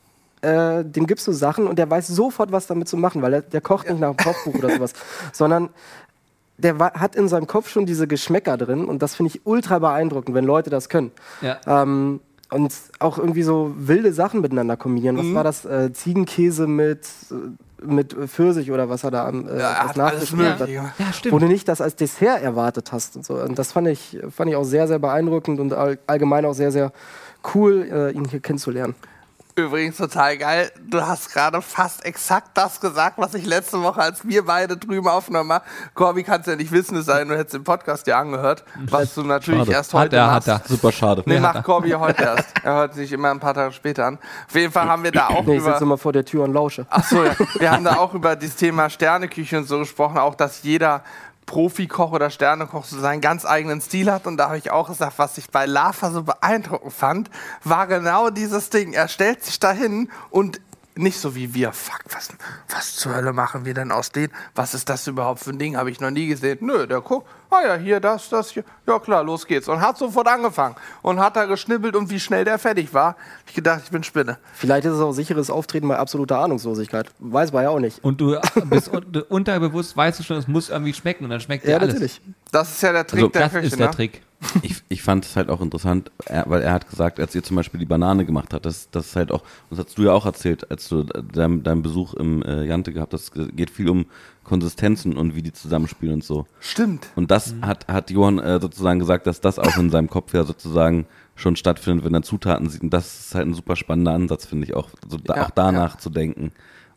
[0.41, 3.41] äh, dem gibst du Sachen und der weiß sofort, was damit zu machen, weil der,
[3.41, 4.93] der kocht nicht nach dem Kochbuch oder sowas,
[5.31, 5.69] sondern
[6.57, 10.35] der hat in seinem Kopf schon diese Geschmäcker drin und das finde ich ultra beeindruckend,
[10.35, 11.11] wenn Leute das können.
[11.41, 11.59] Ja.
[11.67, 15.17] Ähm, und auch irgendwie so wilde Sachen miteinander kombinieren.
[15.17, 15.65] Was war das?
[15.65, 17.35] Äh, Ziegenkäse mit, äh,
[17.81, 20.69] mit Pfirsich oder was er da am äh, Ja, er nachgeschmiert hat.
[20.69, 21.33] Ja, stimmt.
[21.33, 23.15] Wo du nicht das als Dessert erwartet hast.
[23.15, 23.35] Und, so.
[23.35, 26.71] und das fand ich, fand ich auch sehr, sehr beeindruckend und all, allgemein auch sehr,
[26.71, 26.91] sehr
[27.53, 28.95] cool, äh, ihn hier kennenzulernen.
[29.59, 30.71] Übrigens total geil.
[30.87, 35.07] Du hast gerade fast exakt das gesagt, was ich letzte Woche, als wir beide drüben
[35.07, 35.65] aufgenommen haben.
[35.95, 39.15] Corby kannst ja nicht wissen, es sei denn, du hättest den Podcast ja angehört, was
[39.15, 39.71] du natürlich Schade.
[39.71, 40.47] erst Hat heute er, machst.
[40.47, 40.67] hat er.
[40.69, 41.23] Super schade.
[41.25, 41.63] Nee, hat macht.
[41.65, 42.49] Corby heute erst.
[42.63, 44.19] Er hört sich immer ein paar Tage später an.
[44.47, 45.81] Auf jeden Fall haben wir da auch Nee, ich sitze über.
[45.81, 46.85] immer vor der Tür und lausche.
[46.91, 47.31] Ach so, ja.
[47.57, 51.01] Wir haben da auch über das Thema Sterneküche und so gesprochen, auch dass jeder
[51.47, 54.27] Profikoch oder Sternekoch so seinen ganz eigenen Stil hat.
[54.27, 57.31] Und da habe ich auch gesagt, was ich bei Lava so beeindruckend fand,
[57.63, 58.93] war genau dieses Ding.
[58.93, 60.61] Er stellt sich dahin und
[60.95, 62.29] nicht so wie wir, fuck, was,
[62.69, 64.33] was zur Hölle machen wir denn aus denen?
[64.55, 65.77] Was ist das überhaupt für ein Ding?
[65.77, 66.59] Habe ich noch nie gesehen.
[66.61, 68.63] Nö, der guckt, ah ja, hier, das, das, hier.
[68.87, 69.67] Ja klar, los geht's.
[69.67, 70.75] Und hat sofort angefangen.
[71.01, 73.15] Und hat da geschnibbelt und wie schnell der fertig war.
[73.47, 74.37] Ich gedacht, ich bin Spinne.
[74.53, 77.09] Vielleicht ist es auch sicheres Auftreten bei absoluter Ahnungslosigkeit.
[77.19, 78.03] Weiß man ja auch nicht.
[78.03, 78.37] Und du
[78.69, 81.77] bist un unterbewusst, weißt du schon, es muss irgendwie schmecken und dann schmeckt dir Ja,
[81.77, 81.93] alles.
[81.93, 82.21] natürlich.
[82.51, 83.93] Das ist ja der Trick Also, der Das Köche, ist der ne?
[83.93, 84.21] Trick.
[84.61, 87.55] Ich, ich fand es halt auch interessant, er, weil er hat gesagt, als ihr zum
[87.55, 90.27] Beispiel die Banane gemacht habt, das, das ist halt auch, das hast du ja auch
[90.27, 94.05] erzählt, als du deinen deinen Besuch im äh, Jante gehabt hast, es geht viel um
[94.47, 96.45] Konsistenzen und wie die zusammenspielen und so.
[96.59, 97.07] Stimmt.
[97.15, 100.43] Und das hat, hat Johann äh, sozusagen gesagt, dass das auch in seinem Kopf ja
[100.43, 101.05] sozusagen
[101.35, 102.81] schon stattfindet, wenn er Zutaten sieht.
[102.81, 105.51] Und das ist halt ein super spannender Ansatz, finde ich, auch, so, da, Ja, auch
[105.51, 106.51] danach zu denken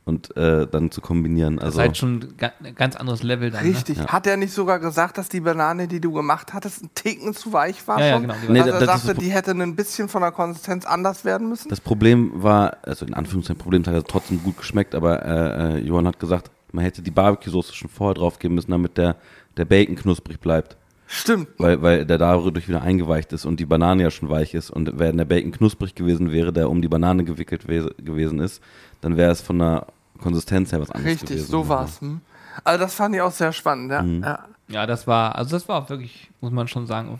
[0.06, 1.56] und äh, dann zu kombinieren.
[1.56, 2.28] Das Also ist halt schon
[2.62, 3.62] ein ganz anderes Level dann.
[3.62, 3.98] Richtig.
[3.98, 4.06] Ja.
[4.06, 7.52] Hat er nicht sogar gesagt, dass die Banane, die du gemacht hattest, ein Ticken zu
[7.52, 10.08] weich war Ja, ja, genau, Nee, Dass er das- das sagte, die hätte ein bisschen
[10.08, 11.68] von der Konsistenz anders werden müssen?
[11.68, 15.76] Das Problem war, also in Anführungszeichen Problem, es hat ja trotzdem gut geschmeckt, aber äh,
[15.76, 19.16] äh, Johann hat gesagt, man hätte die Barbecue-Soße schon vorher draufgeben müssen, damit der,
[19.56, 20.76] der Bacon knusprig bleibt.
[21.06, 21.48] Stimmt.
[21.58, 24.70] Weil, weil der dadurch wieder eingeweicht ist und die Banane ja schon weich ist.
[24.70, 28.62] Und wenn der Bacon knusprig gewesen wäre, der um die Banane gewickelt we gewesen ist,
[29.00, 29.86] dann wäre es von der
[30.20, 31.50] Konsistenz her was anderes Richtig, gewesen.
[31.50, 32.00] so war's.
[32.00, 32.20] Hm?
[32.62, 34.02] Also das fand ich auch sehr spannend, ja.
[34.02, 34.22] Mhm.
[34.22, 34.44] ja.
[34.68, 37.18] Ja, das war, also das war auch wirklich, muss man schon sagen.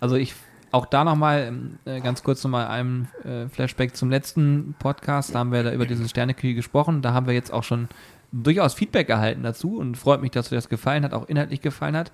[0.00, 0.32] Also ich,
[0.70, 1.52] auch da nochmal,
[1.86, 5.86] äh, ganz kurz nochmal ein äh, Flashback zum letzten Podcast, da haben wir da über
[5.86, 7.88] diese Sterneküche gesprochen, da haben wir jetzt auch schon
[8.42, 11.96] durchaus Feedback erhalten dazu und freut mich, dass dir das gefallen hat, auch inhaltlich gefallen
[11.96, 12.12] hat.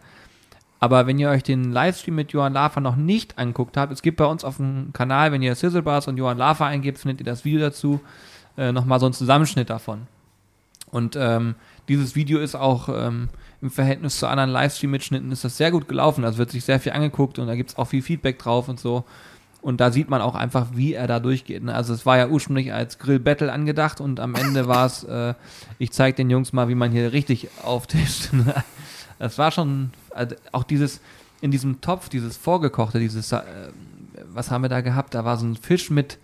[0.78, 4.16] Aber wenn ihr euch den Livestream mit Johann Lafer noch nicht anguckt habt, es gibt
[4.16, 7.44] bei uns auf dem Kanal, wenn ihr Sizzlebars und Johann Lafer eingebt, findet ihr das
[7.44, 8.00] Video dazu,
[8.56, 10.06] äh, nochmal so einen Zusammenschnitt davon.
[10.90, 11.54] Und ähm,
[11.88, 13.28] dieses Video ist auch ähm,
[13.62, 16.24] im Verhältnis zu anderen Livestream-Mitschnitten ist das sehr gut gelaufen.
[16.24, 18.80] Also wird sich sehr viel angeguckt und da gibt es auch viel Feedback drauf und
[18.80, 19.04] so.
[19.62, 21.62] Und da sieht man auch einfach, wie er da durchgeht.
[21.62, 21.74] Ne?
[21.74, 25.34] Also es war ja ursprünglich als Grill-Battle angedacht und am Ende war es, äh,
[25.78, 28.32] ich zeige den Jungs mal, wie man hier richtig auftischt.
[28.32, 28.54] Ne?
[29.18, 31.00] Es war schon, also auch dieses,
[31.42, 33.42] in diesem Topf, dieses vorgekochte, dieses, äh,
[34.32, 35.14] was haben wir da gehabt?
[35.14, 36.18] Da war so ein Fisch mit,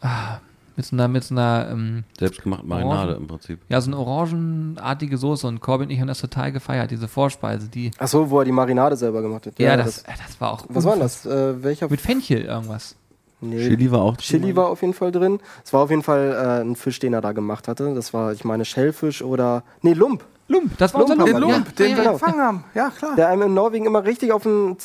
[0.00, 0.38] ah,
[0.80, 3.16] mit so einer, mit so einer, ähm, Selbstgemachte Marinade Orangen.
[3.18, 3.58] im Prinzip.
[3.68, 7.68] ja, so eine orangenartige Soße und Corbin und ich haben das total gefeiert, diese Vorspeise,
[7.68, 9.58] die, Ach so, wo er die Marinade selber gemacht hat.
[9.58, 10.64] ja, das, äh, das war auch.
[10.68, 11.26] Was war denn das?
[11.26, 11.88] Äh, welcher?
[11.90, 12.96] Mit Fenchel irgendwas.
[13.42, 13.68] Nee.
[13.68, 14.24] Chili war auch drin.
[14.24, 15.40] Chili war auf jeden Fall drin.
[15.64, 17.94] Es war auf jeden Fall äh, ein Fisch, den er da gemacht hatte.
[17.94, 19.62] Das war, ich meine, Schellfisch oder.
[19.82, 20.24] Nee, Lump.
[20.48, 21.34] Lump, das war unser Lump Lump.
[21.34, 21.54] haben Den wir.
[21.56, 22.64] Lump, den ja, wir ja, gefangen haben.
[22.74, 23.14] Ja, klar.
[23.16, 24.76] Der einem in Norwegen immer richtig auf den.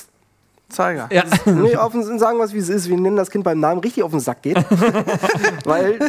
[0.69, 1.07] Zeiger.
[1.11, 1.23] ja.
[1.45, 2.89] Nee, auf den, sagen wir es wie es ist.
[2.89, 4.57] Wir nennen das Kind beim Namen richtig auf den Sack geht.
[5.65, 5.99] Weil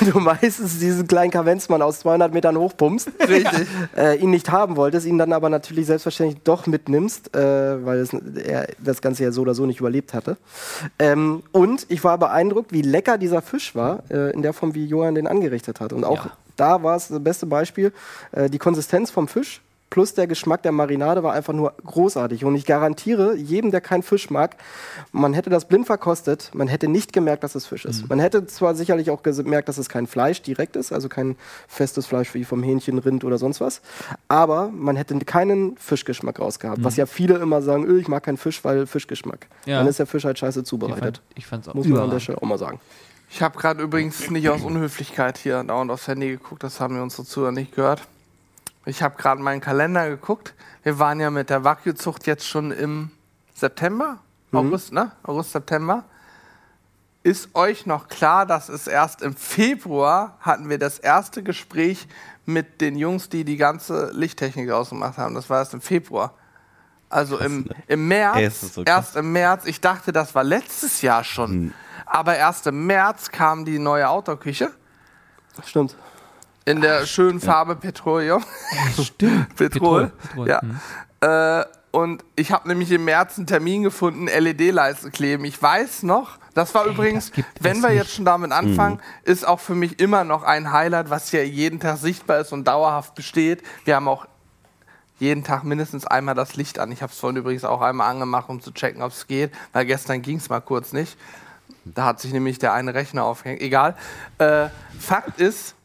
[0.00, 3.08] du meistens diesen kleinen Kavenzmann aus 200 Metern hochpumpst.
[3.28, 3.66] Richtig.
[3.96, 8.12] äh, ihn nicht haben wolltest, ihn dann aber natürlich selbstverständlich doch mitnimmst, äh, weil es,
[8.12, 10.36] er das Ganze ja so oder so nicht überlebt hatte.
[10.98, 14.86] Ähm, und ich war beeindruckt, wie lecker dieser Fisch war, äh, in der Form, wie
[14.86, 15.92] Johann den angerichtet hat.
[15.92, 16.30] Und auch Ja.
[16.56, 17.92] da war es das beste Beispiel.
[18.32, 22.44] Äh, die Konsistenz vom Fisch plus der Geschmack der Marinade war einfach nur großartig.
[22.44, 24.56] Und ich garantiere jedem, der keinen Fisch mag,
[25.12, 28.08] man hätte das blind verkostet, man hätte nicht gemerkt, dass es Fisch ist.
[28.08, 31.36] Man hätte zwar sicherlich auch gemerkt, dass es kein Fleisch direkt ist, also kein
[31.68, 33.80] festes Fleisch wie vom Hähnchen, Rind oder sonst was,
[34.28, 36.82] aber man hätte keinen Fischgeschmack rausgehabt.
[36.82, 39.46] Was ja viele immer sagen, öh, ich mag keinen Fisch, weil Fischgeschmack.
[39.64, 39.78] Ja.
[39.78, 41.18] Dann ist der Fisch halt scheiße Ich, zubereitet.
[41.18, 42.20] fand, ich fand's auch Muss man an der.
[42.20, 42.80] Stelle auch mal sagen.
[43.30, 47.02] Ich habe gerade übrigens nicht aus Unhöflichkeit hier dauernd aufs Handy geguckt, das haben wir
[47.02, 48.02] unsere Zuhörer nicht gehört.
[48.86, 50.54] Ich habe gerade meinen Kalender geguckt.
[50.82, 53.10] Wir waren ja mit der Wagyu-Zucht jetzt schon im
[53.54, 54.18] September,
[54.52, 55.12] August, ne?
[55.24, 56.04] August, September.
[57.22, 62.06] Ist euch noch klar, dass es erst im Februar hatten wir das erste Gespräch
[62.44, 65.34] mit den Jungs, die die ganze Lichttechnik ausgemacht haben.
[65.34, 66.34] Das war erst im Februar.
[67.08, 68.96] Also im, im März, Ey, so krass.
[68.96, 71.74] erst im März, ich dachte, das war letztes Jahr schon.
[72.04, 74.70] Aber erst im März kam die neue Outdoor-Küche
[75.64, 75.96] Stimmt.
[76.66, 78.44] In der schönen Farbe Petroleum.
[79.02, 79.54] Stimmt.
[79.56, 80.10] Petrol.
[80.10, 80.60] Petrol, Ja.
[80.62, 80.80] mhm.
[81.20, 85.46] Äh, und ich habe nämlich im März einen Termin gefunden, LED-Leisten kleben.
[85.46, 87.98] Ich weiß noch, das war übrigens, das wenn wir nicht.
[87.98, 91.80] jetzt schon damit anfangen, ist auch für mich immer noch ein Highlight, was ja jeden
[91.80, 93.62] Tag sichtbar ist und dauerhaft besteht.
[93.86, 94.26] Wir haben auch
[95.18, 96.92] jeden Tag mindestens einmal das Licht an.
[96.92, 99.86] Ich habe es vorhin übrigens auch einmal angemacht, um zu checken, ob es geht, weil
[99.86, 101.16] gestern ging es mal kurz nicht.
[101.86, 103.62] Da hat sich nämlich der eine Rechner aufgehängt.
[103.62, 103.96] Egal.
[104.36, 104.66] Äh,
[105.00, 105.75] Fakt ist,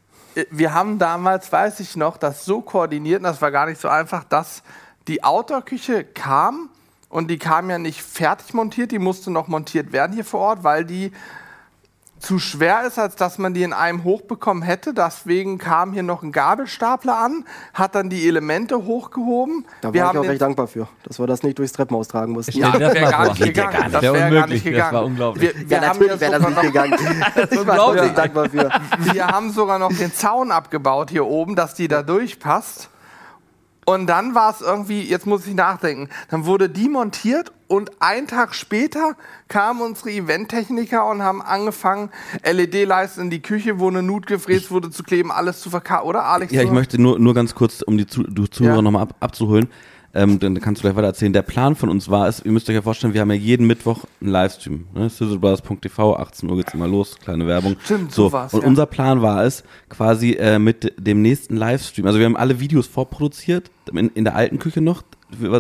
[0.49, 3.87] wir haben damals, weiß ich noch, das so koordiniert, und das war gar nicht so
[3.87, 4.63] einfach, dass
[5.07, 6.69] die Outdoor-Küche kam
[7.09, 10.63] und die kam ja nicht fertig montiert, die musste noch montiert werden hier vor Ort,
[10.63, 11.11] weil die
[12.21, 14.93] zu schwer ist, als dass man die in einem hochbekommen hätte.
[14.93, 19.65] Deswegen kam hier noch ein Gabelstapler an, hat dann die Elemente hochgehoben.
[19.81, 22.07] Da wir war ich haben auch recht dankbar für, dass wir das nicht durchs Treppenhaus
[22.07, 22.57] tragen mussten.
[22.57, 23.71] Ja, das das wäre gar nicht gegangen.
[23.73, 23.93] gar nicht.
[23.95, 24.51] Das Wäre wäre gar unmöglich.
[24.51, 24.93] nicht Das gegangen.
[24.95, 25.43] war unglaublich.
[25.55, 26.93] Wir, wir Ja, haben natürlich wäre das sogar nicht noch- gegangen.
[27.51, 28.13] ich war unglaublich.
[28.13, 28.69] dankbar für.
[29.13, 32.89] Wir haben sogar noch den Zaun abgebaut hier oben, dass die da durchpasst.
[33.93, 38.27] Und dann war es irgendwie, jetzt muss ich nachdenken, dann wurde die montiert und einen
[38.27, 39.15] Tag später
[39.47, 42.09] kamen unsere Eventtechniker und haben angefangen,
[42.43, 46.25] LED-Leisten in die Küche, wo eine Nut gefräst wurde, zu kleben, alles zu verkaufen, oder
[46.25, 46.53] Alex?
[46.53, 48.81] Ja, ich möchte nur, nur ganz kurz, um die Zuhörer Ja.
[48.81, 49.67] nochmal ab, abzuholen,
[50.13, 51.33] ähm, dann kannst du gleich weiter erzählen.
[51.33, 53.67] Der Plan von uns war es, ihr müsst euch ja vorstellen, wir haben ja jeden
[53.67, 54.87] Mittwoch einen Livestream.
[54.93, 55.09] Ne?
[55.09, 57.77] Sizzlebrothers.tv, 18 Uhr geht's immer los, kleine Werbung.
[57.83, 58.27] Stimmt, so.
[58.27, 58.67] so war's, Und ja.
[58.67, 62.87] unser Plan war es, quasi äh, mit dem nächsten Livestream, also wir haben alle Videos
[62.87, 65.03] vorproduziert, in, in der alten Küche noch,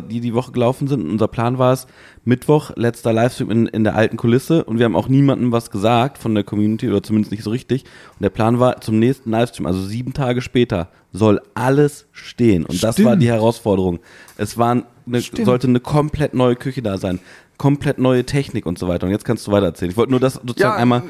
[0.09, 1.09] die die Woche gelaufen sind.
[1.09, 1.87] Unser Plan war es,
[2.23, 6.17] Mittwoch, letzter Livestream in, in der alten Kulisse und wir haben auch niemandem was gesagt
[6.17, 7.83] von der Community oder zumindest nicht so richtig.
[8.13, 12.65] Und der Plan war, zum nächsten Livestream, also sieben Tage später, soll alles stehen.
[12.65, 13.07] Und das Stimmt.
[13.07, 13.99] war die Herausforderung.
[14.37, 17.19] Es waren eine, sollte eine komplett neue Küche da sein,
[17.61, 19.05] komplett neue Technik und so weiter.
[19.05, 19.91] Und jetzt kannst du weiter erzählen.
[19.91, 21.03] Ich wollte nur das sozusagen einmal,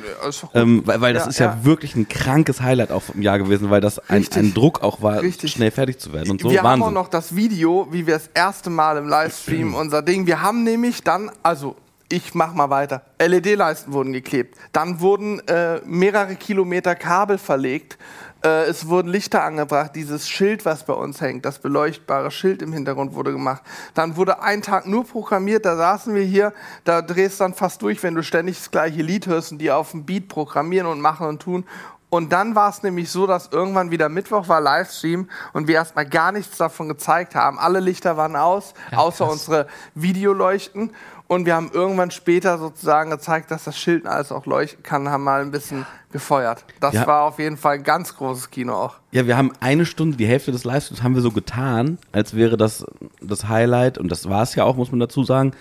[0.54, 1.64] äh, ähm, weil, weil das Ja, ist ja, ja.
[1.64, 5.22] wirklich ein krankes Highlight auch im Jahr gewesen, weil das ein, ein Druck auch war,
[5.22, 5.54] Richtig.
[5.54, 6.52] schnell fertig zu werden und so.
[6.52, 6.88] wir haben Wahnsinn.
[6.90, 10.28] auch noch das Video, wie wir das erste Mal im Livestream unser Ding.
[10.28, 11.78] Wir haben nämlich dann, also
[12.12, 13.04] ich mach mal weiter.
[13.26, 14.58] LED-Leisten wurden geklebt.
[14.74, 17.98] Dann wurden äh, mehrere Kilometer Kabel verlegt.
[18.44, 19.92] Äh, es wurden Lichter angebracht.
[19.96, 23.62] Dieses Schild, was bei uns hängt, das beleuchtbare Schild im Hintergrund wurde gemacht.
[23.94, 25.66] Dann wurde ein Tag nur programmiert.
[25.66, 26.54] Da saßen wir hier.
[26.84, 29.92] Da drehst dann fast durch, wenn du ständig das gleiche Lied hörst und die auf
[29.92, 31.66] dem Beat programmieren und machen und tun.
[32.10, 36.06] Und dann war es nämlich so, dass irgendwann wieder Mittwoch war Livestream und wir erstmal
[36.06, 37.58] gar nichts davon gezeigt haben.
[37.58, 39.34] Alle Lichter waren aus, Ja, außer krass.
[39.34, 40.92] unsere Videoleuchten.
[41.32, 45.24] Und wir haben irgendwann später sozusagen gezeigt, dass das Schild alles auch leuchten kann, haben
[45.24, 46.66] mal ein bisschen gefeuert.
[46.82, 47.08] Das Ja.
[47.08, 48.96] war auf jeden Fall ein ganz großes Kino auch.
[49.12, 52.58] Ja, wir haben eine Stunde, die Hälfte des Livestreams haben wir so getan, als wäre
[52.58, 52.84] das
[53.22, 55.54] das Highlight, und das war es ja auch, muss man dazu sagen,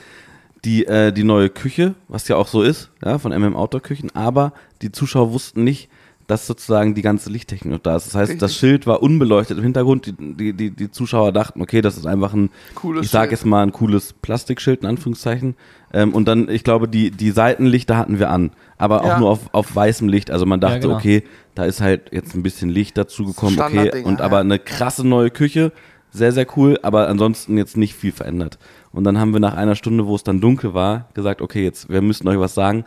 [0.65, 4.13] die, äh, die neue Küche, was ja auch so ist, ja, von MM Outdoor Küchen,
[4.13, 4.53] aber
[4.83, 5.89] die Zuschauer wussten nicht,
[6.31, 8.07] dass sozusagen die ganze Lichttechnik noch da ist.
[8.07, 8.61] Das heißt, das Richtig.
[8.61, 10.07] Schild war unbeleuchtet im Hintergrund.
[10.07, 13.45] Die, die, die, die Zuschauer dachten, okay, das ist einfach ein, Cooles ich sage jetzt
[13.45, 15.57] mal ein cooles Plastikschild in Anführungszeichen.
[15.93, 19.19] Ähm, und dann, ich glaube, die, die Seitenlichter hatten wir an, aber auch Ja.
[19.19, 20.31] nur auf, auf weißem Licht.
[20.31, 20.95] Also man dachte, Ja, genau.
[20.95, 21.25] okay,
[21.57, 24.25] da ist halt jetzt ein bisschen Licht dazu gekommen, okay, und ja.
[24.25, 25.73] aber eine krasse neue Küche,
[26.13, 28.59] sehr, sehr cool, aber ansonsten jetzt nicht viel verändert.
[28.93, 31.89] Und dann haben wir nach einer Stunde, wo es dann dunkel war, gesagt, okay, jetzt,
[31.89, 32.85] wir müssen euch was sagen.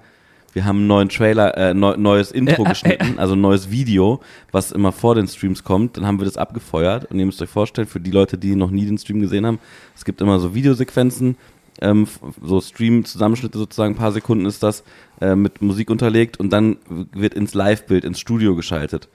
[0.54, 4.22] Wir haben einen neuen Trailer, äh, neu, neues Intro Ja, geschnitten, also ein neues Video,
[4.52, 5.98] was immer vor den Streams kommt.
[5.98, 8.70] Dann haben wir das abgefeuert und ihr müsst euch vorstellen, für die Leute, die noch
[8.70, 9.60] nie den Stream gesehen haben,
[9.96, 11.38] es gibt immer so Videosequenzen,
[11.82, 12.08] ähm,
[12.44, 14.84] so Stream-Zusammenschnitte sozusagen, ein paar Sekunden ist das,
[15.22, 19.10] äh, mit Musik unterlegt und dann wird ins Live-Bild, ins Studio geschaltet.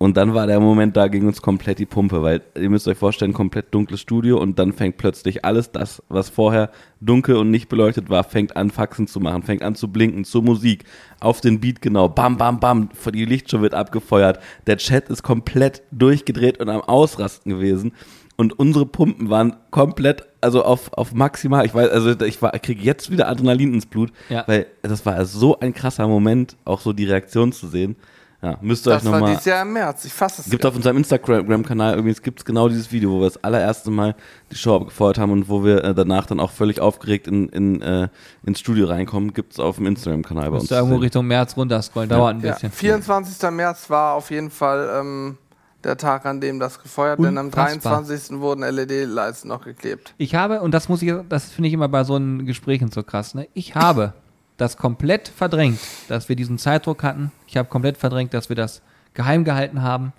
[0.00, 2.96] Und dann war der Moment, da ging uns komplett die Pumpe, weil ihr müsst euch
[2.96, 7.68] vorstellen, komplett dunkles Studio und dann fängt plötzlich alles das, was vorher dunkel und nicht
[7.68, 10.84] beleuchtet war, fängt an Faxen zu machen, fängt an zu blinken, zur Musik,
[11.18, 15.82] auf den Beat genau, bam, bam, bam, die Lichtshow wird abgefeuert, der Chat ist komplett
[15.90, 17.90] durchgedreht und am Ausrasten gewesen
[18.36, 22.62] und unsere Pumpen waren komplett, also auf, auf maximal, ich weiß, also ich, war- ich
[22.62, 24.44] kriege jetzt wieder Adrenalin ins Blut, Ja.
[24.46, 27.96] weil das war so ein krasser Moment, auch so die Reaktion zu sehen.
[28.40, 29.30] Ja, müsst ihr euch Das war nochmal.
[29.30, 30.04] dieses Jahr im März.
[30.04, 33.42] Ich fasse es Gibt auf unserem Instagram-Kanal übrigens gibt's genau dieses Video, wo wir das
[33.42, 34.14] allererste Mal
[34.52, 37.82] die Show abgefeuert haben und wo wir äh, danach dann auch völlig aufgeregt in, in,
[37.82, 38.08] äh,
[38.46, 40.68] ins Studio reinkommen, gibt's auf dem Instagram-Kanal bei uns.
[40.68, 40.96] Zu du irgendwo.
[40.98, 42.70] Richtung März runterscrollen, dauert ein Ja, bisschen.
[42.70, 43.50] 24.
[43.50, 45.36] März war auf jeden Fall ähm,
[45.82, 48.02] der Tag, an dem das gefeuert, denn am Unfassbar.
[48.02, 48.38] 23.
[48.38, 50.14] wurden LED-Lights noch geklebt.
[50.16, 53.02] Ich habe, und das muss ich, das finde ich immer bei so einen Gesprächen so
[53.02, 53.48] krass, ne?
[53.54, 54.12] Ich habe
[54.58, 57.32] das komplett verdrängt, dass wir diesen Zeitdruck hatten.
[57.46, 58.82] Ich habe komplett verdrängt, dass wir das
[59.14, 60.12] geheim gehalten haben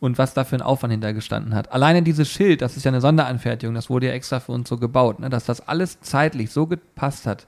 [0.00, 1.72] und was da für ein Aufwand hintergestanden hat.
[1.72, 4.76] Alleine dieses Schild, das ist ja eine Sonderanfertigung, das wurde ja extra für uns so
[4.76, 5.30] gebaut, ne?
[5.30, 7.46] dass das alles zeitlich so gepasst hat,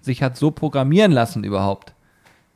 [0.00, 1.92] sich hat so programmieren lassen überhaupt,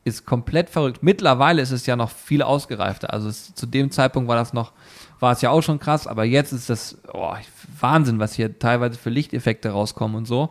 [0.05, 1.03] ist komplett verrückt.
[1.03, 3.13] Mittlerweile ist es ja noch viel ausgereifter.
[3.13, 4.71] Also es, zu dem Zeitpunkt war das noch,
[5.19, 7.33] war es ja auch schon krass, aber jetzt ist das oh,
[7.79, 10.49] Wahnsinn, was hier teilweise für Lichteffekte rauskommen und so.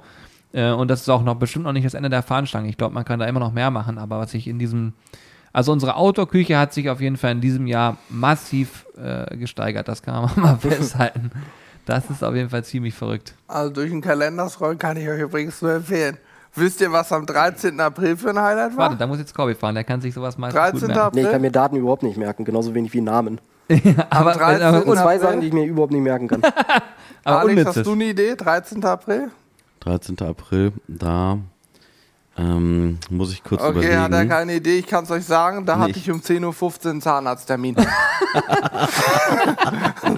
[0.53, 2.69] Äh, und das ist auch noch bestimmt noch nicht das Ende der Fahnenstange.
[2.69, 4.93] Ich glaube, man kann da immer noch mehr machen, aber was ich in diesem,
[5.53, 9.89] also unsere Outdoor-Küche hat sich auf jeden Fall in diesem Jahr massiv äh, gesteigert.
[9.89, 11.31] Das kann man mal festhalten.
[11.85, 13.35] Das ist auf jeden Fall ziemlich verrückt.
[13.49, 16.17] Also durch den Kalender scrollen kann ich euch übrigens nur empfehlen.
[16.55, 17.81] Wisst ihr, was am 13.
[17.81, 18.85] April für ein Highlight war?
[18.85, 20.87] Warte, da muss jetzt Corby fahren, der kann sich sowas mal 13.
[20.87, 21.25] Nee, April?
[21.25, 23.41] ich kann mir Daten überhaupt nicht merken, genauso wenig wie Namen.
[24.11, 24.63] aber, 13.
[24.63, 25.21] aber, Und un, zwei April?
[25.21, 26.43] Sachen, die ich mir überhaupt nicht merken kann.
[27.25, 27.77] aber Alex, unnützes.
[27.77, 28.35] hast du eine Idee?
[28.37, 28.85] 13.
[28.85, 29.31] April?
[29.85, 30.17] 13.
[30.21, 31.39] April, da
[32.39, 34.01] ähm, muss ich kurz Okay, überlegen.
[34.01, 35.67] hat er keine Idee, ich kann es euch sagen.
[35.67, 36.07] Da hatte Nicht.
[36.09, 37.75] ich um 10.15 Uhr einen Zahnarzttermin.
[37.75, 37.87] das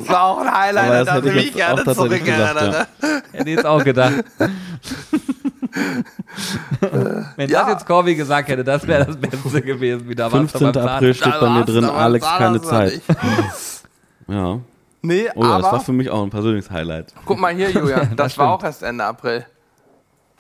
[0.09, 2.89] war auch ein Highlight, Aber das da hätte ich ich mich gerne tatsächlich gesagt, zurückerinnert.
[3.33, 4.25] Hätte ich jetzt auch gedacht.
[7.37, 7.63] Wenn Ja.
[7.63, 10.09] das jetzt Corby gesagt hätte, das wäre das Beste gewesen.
[10.09, 10.61] Wieder war's 15.
[10.73, 13.01] doch beim April steht bei mir drin, da Alex, keine Zeit.
[14.27, 14.59] Ja.
[15.03, 17.13] Nee, Oh ja, das war aber für mich auch ein persönliches Highlight.
[17.27, 19.45] guck mal hier, Julian, das, Das war auch erst Ende April.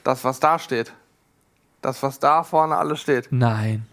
[0.05, 0.93] Das, was da steht.
[1.83, 3.29] Das, was da vorne alles steht.
[3.31, 3.87] Nein.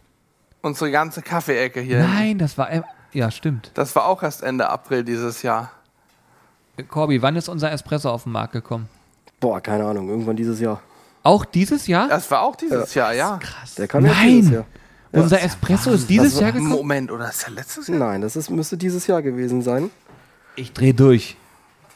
[0.62, 2.04] Unsere ganze Kaffeeecke hier.
[2.04, 2.69] Nein, das war.
[3.13, 3.71] Ja, stimmt.
[3.74, 5.71] Das war auch erst Ende April dieses Jahr.
[6.88, 8.88] Corby, wann ist unser Espresso auf den Markt gekommen?
[9.39, 10.82] Boah, keine Ahnung, irgendwann dieses Jahr.
[11.24, 12.08] Auch dieses Jahr?
[12.08, 13.39] Das war auch dieses Jahr, ja.
[13.78, 14.28] Der kam ja Nein.
[14.28, 14.65] dieses Jahr.
[15.12, 16.71] Unser Espresso ist dieses Jahr gekommen?
[16.71, 18.00] Moment, oder ist ja letztes Jahr?
[18.00, 19.89] Nein, das ist, müsste dieses Jahr gewesen sein.
[20.56, 21.36] Ich dreh durch.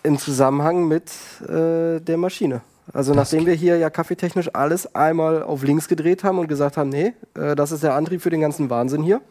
[0.04, 1.12] Im Zusammenhang mit
[1.47, 2.62] äh, der Maschine.
[2.93, 6.89] Also nachdem wir hier ja kaffeetechnisch alles einmal auf links gedreht haben und gesagt haben,
[6.89, 9.21] nee, äh, das ist der Antrieb für den ganzen Wahnsinn hier,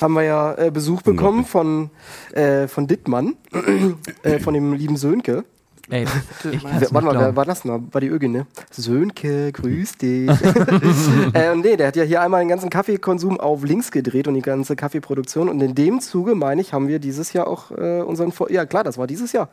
[0.00, 1.90] haben wir ja äh, Besuch bekommen von,
[2.32, 3.36] äh, von Dittmann,
[4.22, 5.44] äh, von dem lieben Sönke.
[5.90, 6.04] Ey,
[6.52, 7.88] ich kann's warte mal, wer war das denn?
[7.92, 8.46] War die Ögin, ne?
[8.70, 10.30] Sönke, grüß dich.
[11.34, 14.42] äh, nee, der hat ja hier einmal den ganzen Kaffeekonsum auf links gedreht und die
[14.42, 15.48] ganze Kaffeeproduktion.
[15.48, 18.64] Und in dem Zuge, meine ich, haben wir dieses Jahr auch äh, unseren Vor Ja,
[18.66, 19.48] klar, das war dieses Jahr.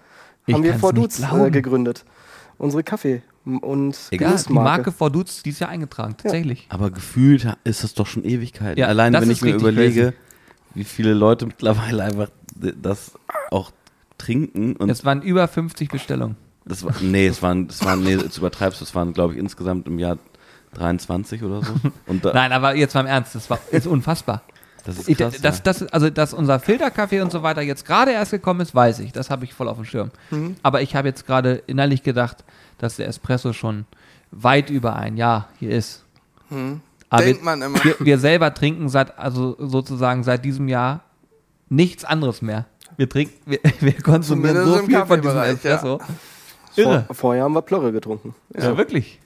[0.46, 2.06] Ich haben wir vor Dudes äh, gegründet.
[2.58, 4.54] Unsere Kaffee- und Egal, Ja, die.
[4.54, 6.66] Marke vor Dudes, die ist ja eingetragen, tatsächlich.
[6.70, 8.78] Aber gefühlt ist das doch schon Ewigkeiten.
[8.80, 10.18] Ja, Allein wenn ich mir überlege, crazy.
[10.76, 13.14] wie viele Leute mittlerweile einfach das
[13.52, 13.72] auch
[14.18, 14.76] trinken.
[14.76, 16.36] Und Es waren über 50 Bestellungen.
[16.66, 19.40] das war, nee, es waren, es waren, nee, jetzt übertreibst du, es waren, glaube ich,
[19.40, 20.18] insgesamt im Jahr
[20.74, 21.74] 23 oder so.
[22.08, 24.42] Und da, Nein, aber jetzt mal im Ernst, das war ist unfassbar.
[24.88, 25.40] Das ist Ich, krass.
[25.42, 25.64] das, ja.
[25.64, 29.12] das, also, dass unser Filterkaffee und so weiter jetzt gerade erst gekommen ist, weiß ich.
[29.12, 30.12] Das habe ich voll auf dem Schirm.
[30.32, 30.56] Mhm.
[30.64, 32.44] Aber ich habe jetzt gerade innerlich gedacht,
[32.78, 33.86] dass der Espresso schon
[34.32, 36.04] weit über ein Jahr hier ist.
[37.10, 37.84] Aber Denkt wir, man immer.
[37.84, 41.02] wir, wir selber trinken seit, also sozusagen seit diesem Jahr
[41.70, 42.66] nichts anderes mehr.
[42.96, 45.46] Wir trinken, wir, wir konsumieren Zumindest so viel von diesem ja.
[45.46, 46.00] Espresso.
[46.76, 47.04] Irre.
[47.08, 48.36] Vor, vorher haben wir Plörre getrunken.
[48.58, 49.20] Ja, wirklich.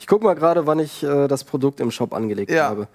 [0.00, 2.68] Ich guck mal gerade, wann ich äh, das Produkt im Shop angelegt Ja.
[2.68, 2.88] habe.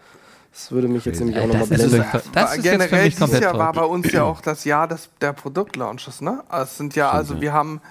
[0.53, 2.07] Das würde mich jetzt nämlich auch Äh, nochmal das ist, blenden.
[2.11, 4.87] das ist jetzt für Generell mich dieses Jahr war bei uns ja auch das Jahr
[4.87, 6.43] des, der Produktlaunches, ne?
[6.47, 7.81] Also Es sind ja, also wir haben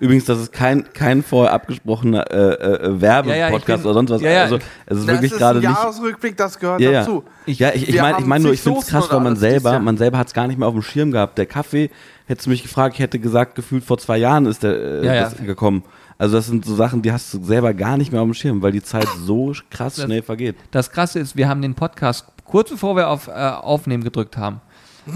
[0.00, 3.92] Übrigens, das ist kein, kein vorher abgesprochener äh, äh, Ja, ja, Werbepodcast ich bin- oder
[3.94, 4.22] sonst was.
[4.22, 4.42] ja, ja.
[4.44, 5.68] Also, es ist das wirklich ist gerade nicht.
[5.68, 7.00] Jahresrückblick, das gehört Ja, ja.
[7.00, 7.22] dazu.
[7.44, 9.98] ja, ich, ich meine ich mein nur, ich finde es krass, weil man selber, man
[9.98, 11.36] selber hat es gar nicht mehr auf dem Schirm gehabt.
[11.36, 11.90] Der Kaffee,
[12.26, 15.14] hättest du mich gefragt, ich hätte gesagt, gefühlt vor zwei Jahren ist der äh, Ja,
[15.14, 15.20] ja.
[15.24, 15.84] das gekommen.
[16.20, 18.60] Also das sind so Sachen, die hast du selber gar nicht mehr auf dem Schirm,
[18.60, 20.54] weil die Zeit so krass Das- schnell vergeht.
[20.70, 24.60] Das Krasse ist, wir haben den Podcast kurz bevor wir auf äh, Aufnehmen gedrückt haben,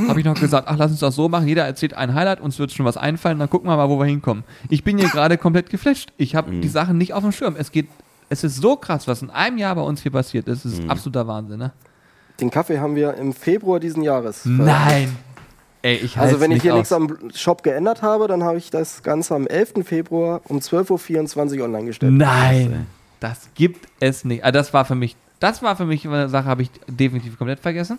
[0.08, 1.46] habe ich noch gesagt, ach, lass uns das so machen.
[1.46, 4.06] Jeder erzählt ein Highlight, uns wird schon was einfallen, dann gucken wir mal, wo wir
[4.06, 4.44] hinkommen.
[4.70, 6.10] Ich bin hier gerade komplett geflasht.
[6.16, 7.54] Ich habe die Sachen nicht auf dem Schirm.
[7.58, 7.88] Es geht,
[8.30, 10.48] es ist so krass, was in einem Jahr bei uns hier passiert.
[10.48, 11.72] Das ist absoluter Wahnsinn, ne?
[12.40, 14.46] Den Kaffee haben wir im Februar diesen Jahres.
[14.46, 15.14] Nein!
[15.84, 16.78] Ey, ich Also wenn ich hier aus.
[16.78, 19.84] nichts am Shop geändert habe, dann habe ich das Ganze am 11.
[19.84, 22.14] Februar um 12.24 Uhr online gestellt.
[22.14, 22.86] Nein!
[23.20, 24.42] Das gibt es nicht.
[24.44, 27.60] Also das war für mich, das war für mich eine Sache, habe ich definitiv komplett
[27.60, 27.98] vergessen.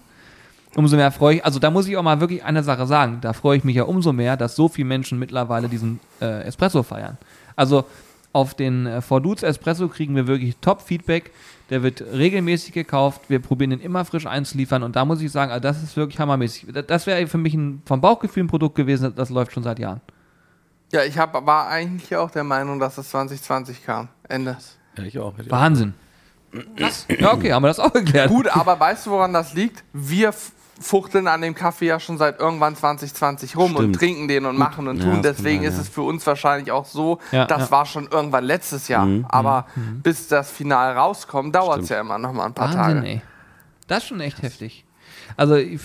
[0.76, 3.20] Umso mehr freue ich, also da muss ich auch mal wirklich eine Sache sagen.
[3.22, 6.82] Da freue ich mich ja umso mehr, dass so viele Menschen mittlerweile diesen äh, Espresso
[6.82, 7.20] feiern.
[7.56, 7.86] Also
[8.34, 11.32] auf den äh, For Dudes Espresso kriegen wir wirklich Top-Feedback.
[11.72, 13.22] Der wird regelmäßig gekauft.
[13.28, 14.84] Wir probieren den immer frisch einzuliefern.
[14.84, 16.68] Und da muss ich sagen, also das ist wirklich hammermäßig.
[16.72, 19.80] Das- Das wäre für mich ein, vom Bauchgefühl ein Produkt gewesen, das läuft schon seit
[19.80, 20.02] Jahren.
[20.92, 24.08] Ja, ich hab, war eigentlich auch der Meinung, dass es 2020 kam.
[24.30, 24.56] Ende.
[24.98, 25.34] Ja, ich auch.
[25.50, 25.94] Wahnsinn.
[26.78, 27.06] Krass.
[27.20, 28.30] Ja, okay, haben wir das auch geklärt.
[28.30, 29.84] Gut, aber weißt du, woran das liegt?
[29.92, 30.32] Wir
[30.80, 33.96] fuchteln an dem Kaffee ja schon seit irgendwann 2020 rum und Stimmt.
[33.98, 35.22] trinken den und machen und Ja, tun.
[35.24, 35.82] Deswegen sein, ist ja.
[35.84, 37.72] es für uns wahrscheinlich auch so, Ja, das ja.
[37.72, 39.06] war schon irgendwann letztes Jahr.
[39.06, 39.26] Mhm.
[39.30, 39.68] Aber
[40.04, 43.08] bis das Final rauskommt, dauert es ja immer noch mal ein paar Wahnsinn, Tage.
[43.08, 43.22] ey.
[43.88, 44.86] Das ist schon echt heftig.
[45.38, 45.80] Also ich,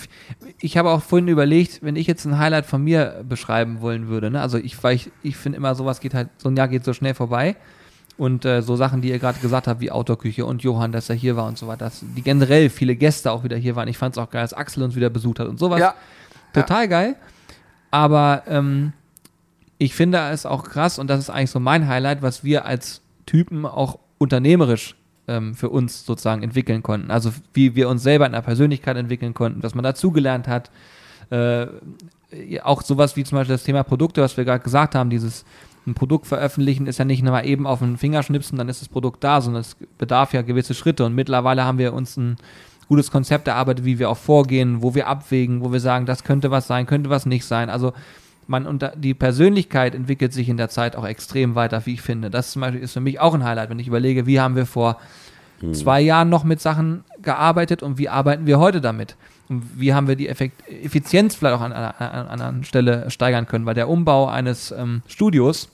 [0.59, 4.29] ich habe auch vorhin überlegt, wenn ich jetzt ein Highlight von mir beschreiben wollen würde,
[4.29, 4.41] ne?
[4.41, 6.93] also ich, weil ich, ich finde immer, sowas geht halt, so ein Jahr geht so
[6.93, 7.55] schnell vorbei
[8.21, 11.15] und äh, so Sachen, die ihr gerade gesagt habt, wie Outdoor-Küche und Johann, dass er
[11.15, 13.87] hier war und so weiter, dass die generell viele Gäste auch wieder hier waren.
[13.87, 15.79] Ich fand es auch geil, dass Axel uns wieder besucht hat und sowas.
[15.79, 15.95] Ja,
[16.53, 17.15] Total geil.
[17.89, 18.93] Aber ähm,
[19.79, 23.01] ich finde es auch krass und das ist eigentlich so mein Highlight, was wir als
[23.25, 24.95] Typen auch unternehmerisch
[25.27, 27.09] ähm, für uns sozusagen entwickeln konnten.
[27.09, 30.69] Also wie wir uns selber in der Persönlichkeit entwickeln konnten, was man dazugelernt hat.
[31.31, 31.65] Äh,
[32.61, 35.43] auch sowas wie zum Beispiel das Thema Produkte, was wir gerade gesagt haben, dieses
[35.87, 38.81] ein Produkt veröffentlichen ist ja nicht nur mal eben auf den Finger schnipsen, dann ist
[38.81, 41.05] das Produkt da, sondern es bedarf ja gewisse Schritte.
[41.05, 42.37] Und mittlerweile haben wir uns ein
[42.87, 46.51] gutes Konzept erarbeitet, wie wir auch vorgehen, wo wir abwägen, wo wir sagen, das könnte
[46.51, 47.69] was sein, könnte was nicht sein.
[47.69, 47.93] Also
[48.47, 52.29] man unter, die Persönlichkeit entwickelt sich in der Zeit auch extrem weiter, wie ich finde.
[52.29, 54.65] Das zum Beispiel ist für mich auch ein Highlight, wenn ich überlege, wie haben wir
[54.65, 54.97] vor
[55.73, 59.15] zwei Jahren noch mit Sachen gearbeitet und wie arbeiten wir heute damit?
[59.51, 63.11] Und wie haben wir die Effekt Effizienz vielleicht auch an einer an, an einer Stelle
[63.11, 63.65] steigern können?
[63.65, 65.67] Weil der Umbau eines ähm, Studios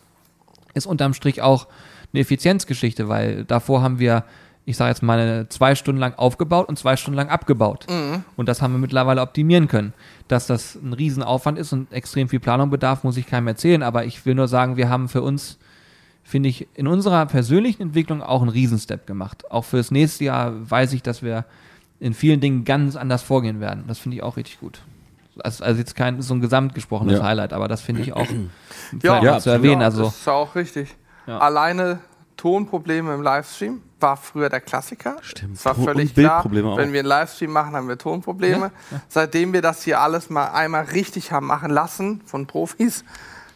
[0.73, 1.67] ist unterm Strich auch
[2.11, 4.23] eine Effizienzgeschichte, weil davor haben wir,
[4.65, 7.85] ich sage jetzt mal, zwei Stunden lang aufgebaut und zwei Stunden lang abgebaut.
[8.35, 9.93] Und das haben wir mittlerweile optimieren können.
[10.27, 13.83] Dass das ein Riesenaufwand ist und extrem viel Planung bedarf, muss ich keinem erzählen.
[13.83, 15.59] Aber ich will nur sagen, wir haben für uns,
[16.23, 19.51] finde ich, in unserer persönlichen Entwicklung auch einen Riesenstep gemacht.
[19.51, 21.45] Auch fürs nächste Jahr weiß ich, dass wir
[21.99, 23.85] in vielen Dingen ganz anders vorgehen werden.
[23.87, 24.81] Das finde ich auch richtig gut.
[25.39, 27.23] Also, also jetzt kein so ein gesamtgesprochenes Ja.
[27.25, 28.27] Highlight, aber das finde ich auch
[29.03, 29.81] Ja, mal zu erwähnen.
[29.81, 30.95] Ja, Also Das ist auch richtig.
[31.27, 31.39] Ja.
[31.39, 31.99] Alleine
[32.37, 35.17] Tonprobleme im Livestream war früher der Klassiker.
[35.21, 35.55] Stimmt.
[35.57, 36.77] Es war Ton- völlig und klar, auch.
[36.77, 38.71] wenn wir einen Livestream machen, haben wir Tonprobleme.
[39.09, 43.03] Seitdem wir das hier alles mal einmal richtig haben machen lassen von Profis,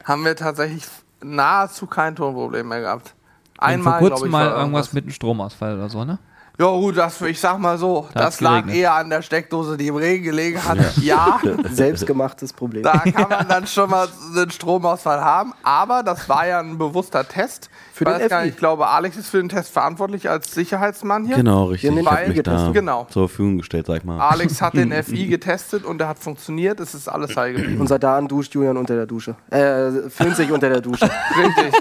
[0.04, 0.86] haben wir tatsächlich
[1.24, 3.14] nahezu kein Tonproblem mehr gehabt.
[3.60, 6.18] Einmal, vor glaub kurzem ich, mal irgendwas mit einem Stromausfall oder so, ne?
[6.60, 8.76] Ja gut, das, ich sag mal so, Da hat's das lag geregnet.
[8.76, 10.78] eher an der Steckdose, die im Regen gelegen hat.
[10.98, 11.40] Ja,
[11.72, 12.84] Selbstgemachtes Problem.
[12.84, 15.54] da kann man dann schon mal einen Stromausfall haben.
[15.64, 17.70] Aber das war ja ein bewusster Test.
[18.06, 18.48] Für ich den FI.
[18.50, 21.36] ich glaube, Alex ist für den Test verantwortlich als Sicherheitsmann hier.
[21.38, 21.90] Genau, richtig.
[21.96, 22.74] Ich hab FI mich da getestet.
[22.74, 23.08] Genau.
[23.10, 24.20] zur Verfügung gestellt, sag ich mal.
[24.20, 26.80] Alex hat den FI getestet und der hat funktioniert.
[26.80, 27.80] Es ist alles heil geblieben.
[27.82, 29.36] Und seit da an duscht Julian unter der Dusche.
[29.50, 31.06] Äh, filmt sich unter der Dusche.
[31.38, 31.80] Richtig.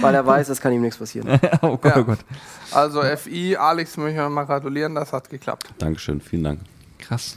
[0.00, 1.28] weil er weiß, es kann ihm nichts passieren.
[1.62, 1.98] oh Gott, Ja.
[2.00, 2.18] oh Gott.
[2.72, 5.72] Also FI, Alex möchte ich mal gratulieren, das hat geklappt.
[5.78, 6.60] Dankeschön, vielen Dank.
[6.98, 7.36] Krass.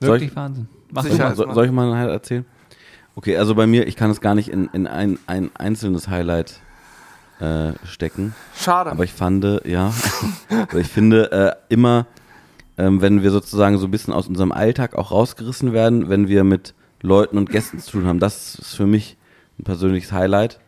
[0.00, 0.68] Soll Wirklich ich- Wahnsinn.
[0.94, 2.44] Mach Soll ich, mal, soll, soll ich mal erzählen?
[3.14, 6.60] Okay, also bei mir, ich kann es gar nicht in, in ein, ein einzelnes Highlight
[7.40, 8.34] äh, stecken.
[8.56, 8.90] Schade.
[8.90, 9.92] Aber ich fand, ja,
[10.78, 12.06] ich finde äh, immer,
[12.78, 16.44] ähm, wenn wir sozusagen so ein bisschen aus unserem Alltag auch rausgerissen werden, wenn wir
[16.44, 18.20] mit Leuten und Gästen zu tun haben.
[18.20, 19.16] Das ist für mich
[19.58, 20.60] ein persönliches Highlight.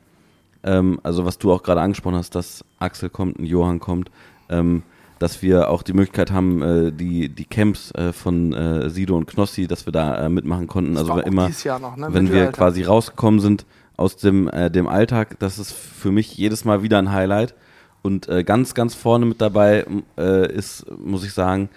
[0.62, 4.10] Ähm, also was du auch gerade angesprochen hast, dass Axel kommt, ein Johann kommt,
[4.48, 4.82] ähm,
[5.18, 9.26] dass wir auch die Möglichkeit haben, äh, die, die Camps äh, von äh, Sido und
[9.26, 10.94] Knossi, dass wir da äh, mitmachen konnten.
[10.94, 11.50] Das also immer,
[11.80, 12.08] noch, ne?
[12.10, 16.64] wenn wir quasi rausgekommen sind aus dem, äh, dem Alltag, das ist für mich jedes
[16.64, 17.54] Mal wieder ein Highlight.
[18.02, 19.86] Und äh, ganz, ganz vorne mit dabei
[20.16, 21.70] ist, muss ich sagen,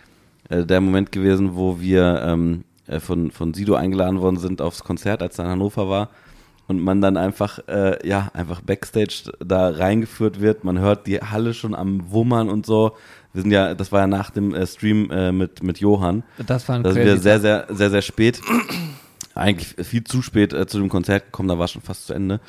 [0.50, 5.22] der Moment gewesen, wo wir ähm, äh, von, von Sido eingeladen worden sind aufs Konzert,
[5.22, 6.10] als er in Hannover war.
[6.68, 10.66] Und man dann einfach, äh, ja, einfach Backstage da reingeführt wird.
[10.66, 12.98] Man hört die Halle schon am Wummern und so.
[13.38, 16.24] Wir sind ja, das war ja nach dem äh, Stream äh, mit, mit Johann.
[16.48, 18.42] Das war ein Da sind wir sehr, sehr, sehr, sehr spät,
[19.36, 22.40] eigentlich viel zu spät äh, zu dem Konzert gekommen, da war schon fast zu Ende,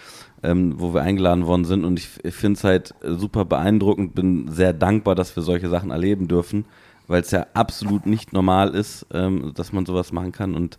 [0.43, 1.85] ähm, wo wir eingeladen worden sind.
[1.85, 5.91] Und ich, ich finde es halt super beeindruckend, bin sehr dankbar, dass wir solche Sachen
[5.91, 6.65] erleben dürfen,
[7.07, 10.55] weil es ja absolut nicht normal ist, ähm, dass man sowas machen kann.
[10.55, 10.79] Und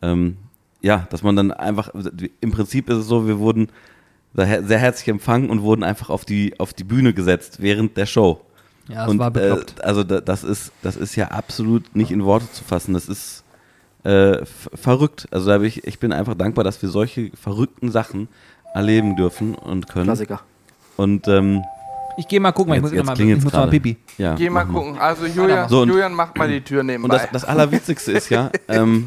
[0.00, 0.38] ähm,
[0.80, 1.90] ja, dass man dann einfach,
[2.40, 3.68] im Prinzip ist es so, wir wurden
[4.32, 8.06] sehr sehr herzlich empfangen und wurden einfach auf die, auf die Bühne gesetzt während der
[8.06, 8.40] Show.
[8.88, 9.78] Ja, das und, war bekloppt.
[9.78, 12.94] Äh, also da, das ist, das ist ja absolut nicht in Worte zu fassen.
[12.94, 13.44] Das ist
[14.04, 15.28] äh, verrückt.
[15.30, 18.28] Also da bin ich, ich bin einfach dankbar, dass wir solche verrückten Sachen
[18.74, 20.06] erleben dürfen und können.
[20.06, 20.40] Klassiker.
[20.96, 21.62] Und ähm,
[22.16, 23.96] ich gehe mal gucken, weil ich muss, jetzt, noch mal, jetzt ich muss mal pipi.
[24.18, 24.98] Ja, Geh mal gucken.
[24.98, 27.16] Also Julian, So, und- Julian macht mal die Tür Und nebenbei.
[27.16, 29.06] das, das Allerwitzigste ist ja, ähm,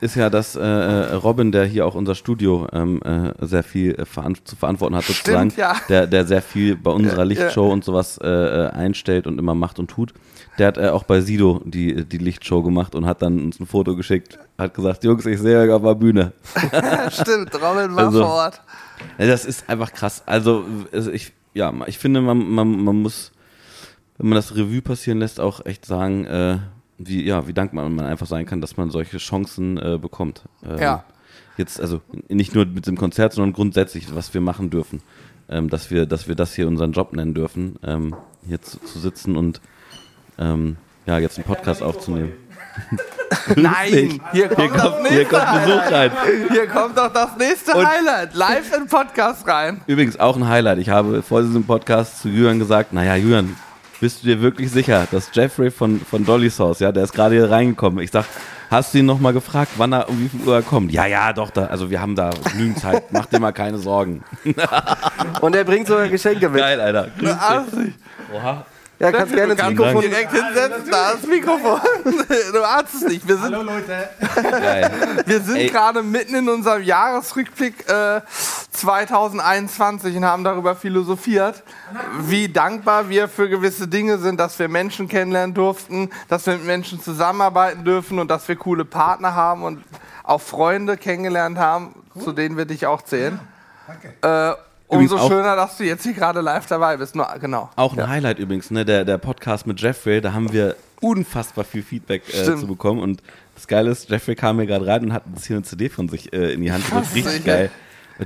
[0.00, 3.94] ist ja, dass äh, äh, Robin, der hier auch unser Studio ähm, äh, sehr viel
[3.94, 5.74] äh, veran zu verantworten hat, sozusagen, ja.
[5.88, 9.78] der, der sehr viel bei unserer Lichtshow und sowas äh, äh, einstellt und immer macht
[9.78, 10.14] und tut,
[10.58, 13.96] der hat auch bei Sido die, die Lichtshow gemacht und hat dann uns ein Foto
[13.96, 16.32] geschickt, hat gesagt, Jungs, ich sehe euch auf der Bühne.
[17.10, 18.60] Stimmt, Robin war Also- vor Ort.
[19.16, 20.22] Das ist einfach krass.
[20.26, 23.30] Also, also ich, ja, ich finde, man, man, man muss,
[24.16, 26.58] wenn man das Revue passieren lässt, auch echt sagen, äh,
[26.98, 30.42] wie, ja, wie dankbar man einfach sein kann, dass man solche Chancen äh, bekommt.
[30.64, 31.04] Ähm, Ja.
[31.56, 35.02] Jetzt, also nicht nur mit dem Konzert, sondern grundsätzlich, was wir machen dürfen.
[35.50, 38.14] Ähm, dass wir, dass wir das hier unseren Job nennen dürfen, ähm,
[38.46, 39.60] hier zu, zu sitzen und
[40.38, 40.76] ähm,
[41.06, 42.32] ja, jetzt einen Podcast aufzunehmen.
[43.56, 46.10] Nein, hier kommt, das kommt, nächste hier kommt Besuch rein.
[46.50, 48.34] Hier kommt doch das nächste Und- Highlight.
[48.34, 49.80] Live in Podcast rein.
[49.86, 50.78] Übrigens auch ein Highlight.
[50.78, 53.56] Ich habe vor diesem Podcast zu Jürgen gesagt, naja, Jürgen,
[54.00, 57.34] bist du dir wirklich sicher, dass Jeffrey von, von Dolly's Haus, ja, der ist gerade
[57.34, 58.02] hier reingekommen.
[58.02, 58.24] Ich sag,
[58.70, 60.92] hast du ihn nochmal gefragt, wann er, um wie viel Uhr er kommt?
[60.92, 63.12] Ja, ja, doch, da, also wir haben da genügend Zeit.
[63.12, 64.22] Mach dir mal keine Sorgen.
[65.40, 66.60] Und er bringt sogar Geschenke mit.
[66.60, 67.08] Geil, Alter.
[67.18, 67.36] Grüß
[67.84, 67.94] dich.
[68.34, 68.64] Oha.
[68.98, 70.00] Ja, kannst gerne ins Mikrofon.
[70.00, 71.80] direkt hinsetzen, da ist das Mikrofon.
[72.52, 73.28] Du ahnst es nicht.
[73.28, 74.08] Wir sind, Hallo Leute.
[75.26, 78.20] Wir sind gerade mitten in unserem Jahresrückblick äh,
[78.72, 81.62] 2021 und haben darüber philosophiert,
[82.20, 86.64] wie dankbar wir für gewisse Dinge sind, dass wir Menschen kennenlernen durften, dass wir mit
[86.64, 89.84] Menschen zusammenarbeiten dürfen und dass wir coole Partner haben und
[90.24, 93.38] auch Freunde kennengelernt haben, zu denen wir dich auch zählen.
[93.86, 94.56] Danke.
[94.56, 97.14] Äh, Übrigens umso auch- schöner, dass du jetzt hier gerade live dabei bist.
[97.14, 97.70] Nur, genau.
[97.76, 98.84] Auch ein Highlight übrigens, ne?
[98.84, 103.00] Der, der Podcast mit Jeffrey, da haben wir unfassbar viel Feedback äh, zu bekommen.
[103.00, 103.22] Und
[103.54, 106.08] das Geile ist, Jeffrey kam mir gerade rein und hat uns hier eine CD von
[106.08, 107.14] sich äh, in die Hand gedrückt.
[107.14, 107.70] Richtig geil.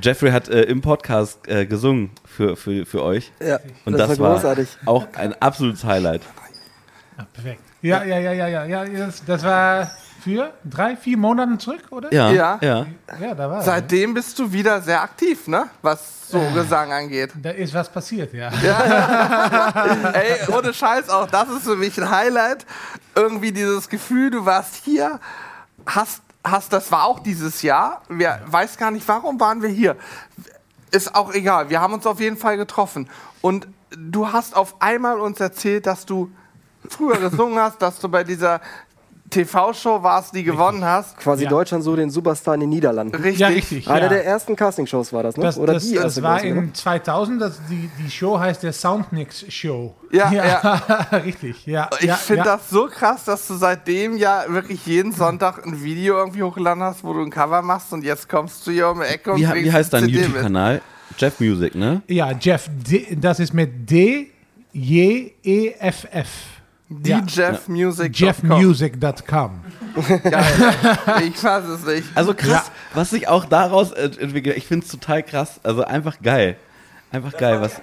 [0.01, 3.31] Jeffrey hat äh, im Podcast äh, gesungen für, für, für euch.
[3.45, 4.69] Ja, Und das das, war großartig.
[4.87, 6.23] auch ein absolutes Highlight.
[7.19, 7.61] Ah, perfekt.
[7.83, 8.65] Ja, ja, ja, ja, ja.
[8.65, 9.91] ja das, das war
[10.23, 12.13] für drei, vier Monate zurück, oder?
[12.13, 12.59] Ja, Ja.
[12.61, 12.87] ja.
[13.21, 13.63] Ja, da war er.
[13.63, 15.67] Seitdem bist du wieder sehr aktiv, ne?
[15.83, 17.31] Was so Gesang angeht.
[17.43, 18.49] Da ist was passiert, ja.
[20.13, 22.65] Ey, ohne Scheiß, auch das ist für mich ein Highlight.
[23.15, 25.21] Irgendwie dieses Gefühl, du warst hier,
[25.85, 28.03] hast, hast das war auch dieses Jahr.
[28.09, 29.97] Wir weiß gar nicht, warum waren wir hier.
[30.91, 31.69] Ist auch egal.
[31.69, 33.09] Wir haben uns auf jeden Fall getroffen.
[33.43, 36.31] Und du hast auf einmal uns erzählt, dass du
[36.89, 38.61] früher gesungen hast, dass du bei dieser
[39.33, 41.17] TV-Show warst, die gewonnen hast.
[41.17, 41.51] Quasi Ja.
[41.51, 43.15] Deutschland so den Superstar in den Niederlanden.
[43.15, 43.39] Richtig.
[43.39, 43.89] Ja, richtig.
[43.89, 44.09] Einer ja.
[44.09, 45.43] der ersten Castingshows war das, ne?
[45.43, 46.61] Das, Oder das, die das erste, war ich, ne?
[46.61, 49.95] in 2000, das, die, die Show heißt der Soundmix Show.
[50.13, 50.29] Ja,
[51.25, 51.89] richtig, ja.
[51.99, 52.57] Ich ja, finde ja.
[52.57, 57.03] das so krass, dass du seitdem ja wirklich jeden Sonntag ein Video irgendwie hochgeladen hast,
[57.03, 59.65] wo du ein Cover machst und jetzt kommst du hier um die Ecke und Wie,
[59.65, 60.13] wie heißt dein eine.
[60.13, 60.83] YouTube-Kanal?
[61.19, 62.03] Jeff Music, ne?
[62.09, 64.31] Ja, Jeff, D, das ist mit D,
[64.73, 66.29] J, E, F, F.
[67.05, 67.21] Ja.
[67.21, 68.19] DJeffmusic.
[68.19, 69.61] JeffMusic.com.
[71.25, 72.09] Ich weiß es nicht.
[72.15, 74.57] Also krass, was sich auch daraus entwickelt.
[74.57, 75.61] Ich finde es total krass.
[75.63, 76.57] Also einfach geil.
[77.11, 77.61] Einfach geil.
[77.61, 77.81] Was,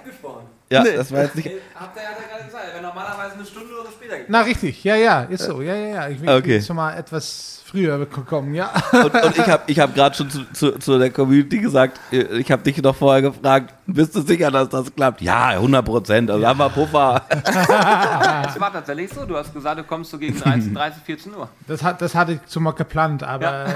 [0.70, 0.96] ja, Nee.
[0.96, 1.48] das war jetzt nicht.
[1.74, 4.82] Habt ihr ja gerade gesagt, wenn normalerweise eine Stunde oder so später Na, richtig.
[4.84, 5.62] Ja, ja, ist so.
[5.62, 6.08] Ja, ja, ja.
[6.08, 6.60] Ich bin Okay.
[6.60, 8.70] schon mal etwas früher gekommen, ja.
[8.92, 12.50] Und, und ich habe ich hab gerade schon zu, zu, zu der Community gesagt, ich
[12.50, 15.20] habe dich noch vorher gefragt, bist du sicher, dass das klappt?
[15.20, 17.22] Ja, 100 Prozent, also haben wir Puffer.
[17.30, 19.24] Das war tatsächlich so.
[19.24, 21.48] Du hast gesagt, du kommst so gegen 13, 13 14 Uhr.
[21.66, 23.70] Das, hat, das hatte ich schon mal geplant, aber äh,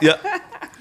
[0.00, 0.14] Ja,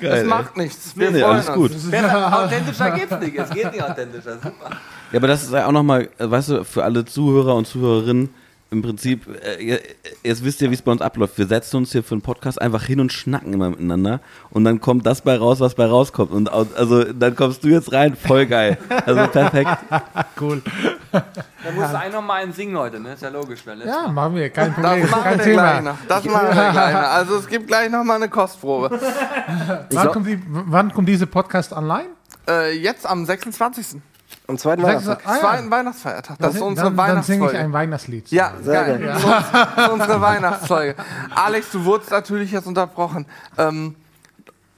[0.02, 0.96] Das macht nichts.
[0.96, 1.72] Wir Nee, alles gut.
[1.72, 1.94] uns.
[1.94, 3.38] Authentischer geht's nicht.
[3.38, 4.36] Es geht nicht authentischer.
[4.36, 4.70] Super.
[5.12, 8.30] Ja, aber das ist ja auch nochmal, weißt du, für alle Zuhörer und Zuhörerinnen,
[8.72, 9.80] im Prinzip, äh,
[10.24, 11.38] jetzt wisst ihr, wie es bei uns abläuft.
[11.38, 14.20] Wir setzen uns hier für einen Podcast einfach hin und schnacken immer miteinander
[14.52, 16.32] und dann kommt das bei raus, was bei rauskommt.
[16.32, 18.78] Und also dann kommst du jetzt rein, voll geil.
[19.06, 19.72] Also perfekt.
[20.40, 20.62] cool.
[21.12, 21.24] Da
[21.74, 23.14] musst du eigentlich noch mal einen singen heute, ne?
[23.14, 23.62] Ist ja logisch.
[23.66, 24.50] Weil Ja, machen wir.
[24.52, 25.02] Kein Problem.
[25.02, 25.82] Das machen Kein wir gleich Thema.
[25.82, 25.98] noch.
[26.08, 27.00] Das machen wir gleich noch.
[27.02, 29.00] Also es gibt gleich noch mal eine Kostprobe.
[29.92, 32.10] Wann kommt, die, wann kommt diese Podcast online?
[32.48, 34.00] Äh, jetzt am 26.
[34.50, 35.22] Am zweiten Weihnachtstag.
[35.26, 35.40] Ah, ja.
[35.42, 36.38] Zweiten Weihnachtsfeiertag.
[36.40, 37.58] Das ist unsere dann, dann singe ich Weihnachtsfolge.
[37.60, 38.32] ein Weihnachtslied.
[38.32, 39.00] Ja, Sehr geil.
[39.00, 39.18] geil.
[39.22, 40.96] Das ist unsere Weihnachtsfolge.
[41.36, 43.28] Alex, du wurdest natürlich jetzt unterbrochen.
[43.60, 43.96] Ähm,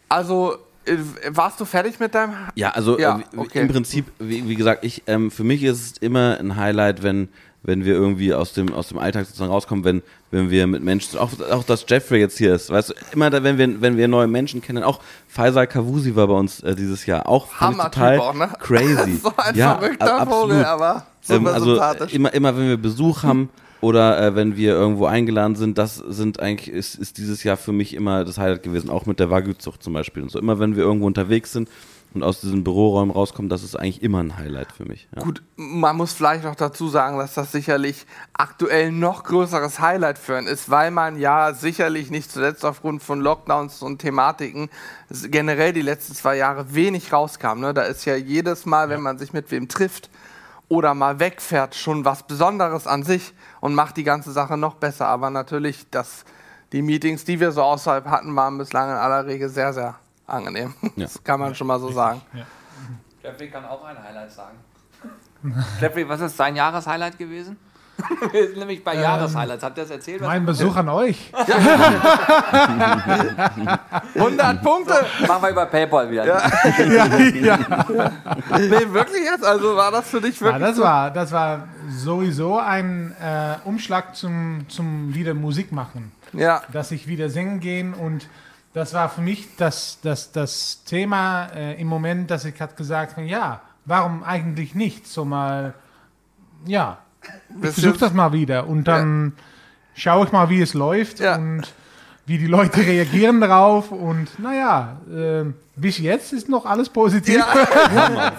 [0.09, 0.97] also, äh,
[1.29, 2.33] warst du fertig mit deinem...
[2.55, 3.61] Ja, also Ja, äh, okay.
[3.61, 7.29] im Prinzip, wie, wie gesagt, ich, ähm, für mich ist es immer ein Highlight, wenn,
[7.63, 10.01] wenn wir irgendwie aus dem, aus dem Alltag sozusagen rauskommen, wenn,
[10.31, 13.43] wenn wir mit Menschen, auch, auch dass Jeffrey jetzt hier ist, weißt du, immer da,
[13.43, 17.05] wenn wir, wenn wir neue Menschen kennen, auch Faisal Kavusi war bei uns äh, dieses
[17.05, 18.49] Jahr, auch fand ich Hammer-Typ total auch, ne?
[18.59, 19.17] crazy.
[19.17, 22.13] so ein ja, verrückter Vogel, aber Ähm, also sympathisch.
[22.13, 23.49] immer, immer wenn wir Besuch haben
[23.79, 27.71] oder äh, wenn wir irgendwo eingeladen sind, das sind eigentlich, ist, ist dieses Jahr für
[27.71, 30.23] mich immer das Highlight gewesen, auch mit der Wagyu-Zucht zum Beispiel.
[30.23, 31.69] Und so immer wenn wir irgendwo unterwegs sind
[32.13, 35.07] und aus diesen Büroräumen rauskommen, das ist eigentlich immer ein Highlight für mich.
[35.15, 35.23] Ja.
[35.23, 40.17] Gut, man muss vielleicht noch dazu sagen, dass das sicherlich aktuell ein noch größeres Highlight
[40.17, 44.69] für einen ist, weil man ja sicherlich nicht zuletzt aufgrund von Lockdowns und Thematiken
[45.09, 47.59] generell die letzten zwei Jahre wenig rauskam.
[47.59, 47.73] Ne?
[47.73, 50.09] Da ist ja jedes Mal, wenn man sich mit wem trifft
[50.67, 55.07] oder mal wegfährt, schon was Besonderes an sich und macht die ganze Sache noch besser.
[55.07, 56.25] Aber natürlich, dass
[56.73, 59.95] die Meetings, die wir so außerhalb hatten, waren bislang in aller Regel sehr, sehr
[60.31, 60.73] angenehm.
[60.81, 60.89] Ja.
[60.97, 62.21] Das kann man schon mal so sagen.
[63.23, 64.57] Jeffrey kann auch ein Highlight sagen.
[65.79, 67.57] Jeffrey, was ist sein Jahreshighlight gewesen?
[68.31, 69.63] Wir sind nämlich bei Jahreshighlights.
[69.63, 70.21] Habt ihr das erzählt?
[70.21, 71.31] Mein Besuch an euch.
[74.15, 74.93] 100 Punkte!
[75.27, 76.41] Machen wir über PayPal wieder.
[78.57, 79.45] Nee, wirklich jetzt?
[79.45, 80.83] Also war das für dich Ja, wirklich das, so?
[80.83, 86.11] war, das war sowieso ein äh, Umschlag zum, zum wieder Musik machen.
[86.33, 88.27] Ja, dass ich wieder singen gehen und
[88.73, 93.17] das war für mich das, das, das Thema äh, im Moment, dass ich hat gesagt
[93.17, 95.07] habe, ja, warum eigentlich nicht?
[95.07, 95.73] So mal,
[96.65, 96.99] ja,
[97.49, 99.33] ich versuche das mal wieder und dann
[99.93, 101.35] schaue ich mal, wie es läuft Ja.
[101.35, 101.73] und
[102.31, 107.35] wie die Leute reagieren darauf und naja, äh, bis jetzt ist noch alles positiv.
[107.35, 108.31] ja.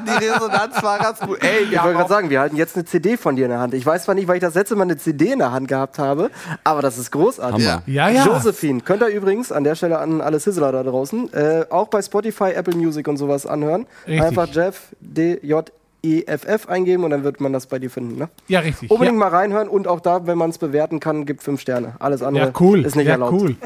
[0.06, 1.42] die Resonanz war ganz gut.
[1.42, 3.74] Ey, Ich wollte gerade sagen, wir halten jetzt eine CD von dir in der Hand.
[3.74, 5.98] Ich weiß zwar nicht, weil ich das letzte Mal eine CD in der Hand gehabt
[5.98, 6.30] habe,
[6.62, 7.66] aber das ist großartig.
[7.66, 7.82] Hammer.
[7.86, 8.24] Ja, ja.
[8.24, 12.02] Josephine, könnt ihr übrigens an der Stelle an alle Sizzler da draußen äh, auch bei
[12.02, 13.86] Spotify, Apple Music und sowas anhören.
[14.06, 14.22] Richtig.
[14.22, 15.72] Einfach Jeff D J
[16.02, 18.16] E F F eingeben und dann wird man das bei dir finden.
[18.18, 18.28] Ne?
[18.48, 18.90] Ja, richtig.
[18.90, 19.28] Unbedingt ja.
[19.28, 21.94] mal reinhören und auch da, wenn man es bewerten kann, gibt fünf Sterne.
[21.98, 22.84] Alles andere Ja, cool.
[22.84, 23.32] ist nicht ja, erlaubt.
[23.32, 23.56] cool.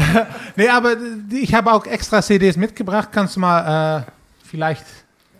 [0.56, 0.96] nee, aber
[1.30, 3.10] ich habe auch extra CDs mitgebracht.
[3.12, 4.10] Kannst du mal äh,
[4.48, 4.84] vielleicht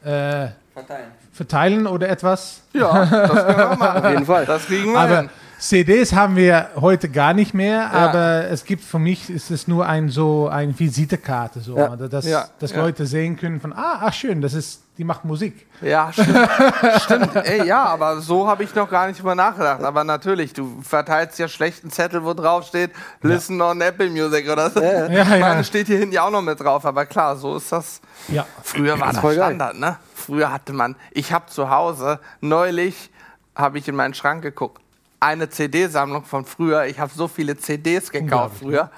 [0.05, 1.07] äh, Verteilen.
[1.33, 2.63] verteilen oder etwas?
[2.73, 4.05] ja, das können wir machen.
[4.05, 4.47] Auf jeden Fall.
[4.47, 5.31] Das kriegen wir Aber hin.
[5.59, 9.87] CDs haben wir heute gar nicht mehr, aber es gibt für mich ist es nur
[9.87, 11.93] ein so eine Visitekarte, so, Ja.
[11.93, 12.79] oder dass, Ja, dass ja.
[12.83, 15.67] Leute sehen können von ah, ach schön, das ist, die macht Musik.
[15.81, 16.49] Ja, stimmt.
[17.03, 17.37] stimmt.
[17.37, 19.83] Ey, ja, aber so habe ich noch gar nicht drüber nachgedacht.
[19.83, 22.91] Aber natürlich, du verteilst ja schlechten Zettel, wo drauf steht,
[23.23, 24.81] listen on Apple Music oder so.
[24.83, 25.25] Ja, ja.
[25.39, 26.85] Meine steht hier hinten ja auch noch mit drauf.
[26.87, 28.01] Aber klar, so ist das.
[28.29, 29.35] Ja, Früher war das geil.
[29.35, 29.97] Standard, ne?
[30.15, 33.11] Früher hatte man, ich habe zu Hause, neulich
[33.55, 34.81] habe ich in meinen Schrank geguckt,
[35.21, 36.87] eine CD-Sammlung von früher.
[36.87, 38.91] Ich habe so viele CDs gekauft früher.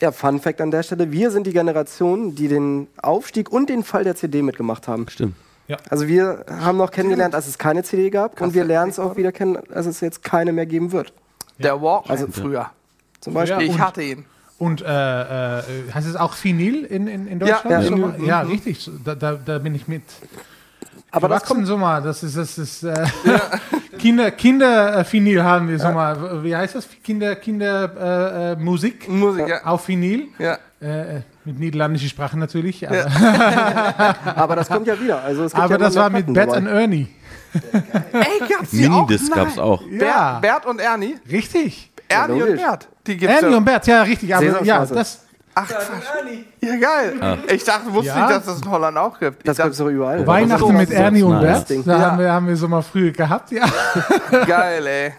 [0.00, 3.82] Ja, Fun Fact an der Stelle: Wir sind die Generation, die den Aufstieg und den
[3.82, 5.08] Fall der CD mitgemacht haben.
[5.08, 5.34] Stimmt.
[5.90, 9.16] Also, wir haben noch kennengelernt, als es keine CD gab und wir lernen es auch
[9.16, 11.12] wieder kennen, als es jetzt keine mehr geben wird.
[11.58, 12.70] Der Walkman Also- früher.
[13.20, 13.66] Zum Beispiel.
[13.66, 14.24] Ja, Ich hatte ihn.
[14.58, 14.84] und äh,
[15.58, 17.70] äh, heißt es auch Vinyl in, in, in Deutschland?
[17.70, 17.80] ja,
[18.14, 20.02] in- ja richtig, da, da, da bin ich mit.
[21.10, 21.66] Aber das kommt.
[21.66, 23.06] so mal, das ist, das ist äh,
[23.98, 26.88] Kinder, Kinder äh, Vinyl haben wir so mal, wie heißt das?
[27.02, 29.64] Kinder, Kinder äh, äh, Musik Musik, ja.
[29.64, 30.28] auf Vinyl.
[30.38, 30.58] ja.
[30.80, 32.86] Äh, äh, mit niederländischer Sprache natürlich.
[32.86, 33.06] Aber,
[34.36, 35.22] Aber das kommt ja wieder.
[35.22, 37.08] Also es gibt aber ja das war mit Bert und Ernie.
[37.72, 39.06] Ey, gab's die auch?
[39.06, 39.44] Minidisc Nein.
[39.44, 39.82] gab's auch.
[39.90, 40.38] Ja.
[40.38, 41.16] Bert, Bert und Ernie?
[41.30, 41.90] Richtig.
[42.08, 42.56] Ernie und.
[42.56, 42.88] Bert.
[43.06, 43.56] Die gibt's Ernie ja.
[43.56, 44.34] und Bert, ja, richtig.
[44.34, 45.25] Aber ja, das,
[45.58, 45.70] Ach,
[46.60, 47.38] ja, geil.
[47.50, 48.26] Ich dachte, wusste Ja.
[48.28, 49.38] nicht, dass es in Holland auch gibt.
[49.38, 50.26] Ich Das dachte, gibt's doch überall.
[50.26, 50.96] Weihnachten mit das?
[50.98, 51.40] Ernie und.
[51.40, 51.98] Bert, da Ja.
[51.98, 53.64] haben, wir, haben wir so mal früher gehabt, ja.
[54.46, 55.14] geil, ey.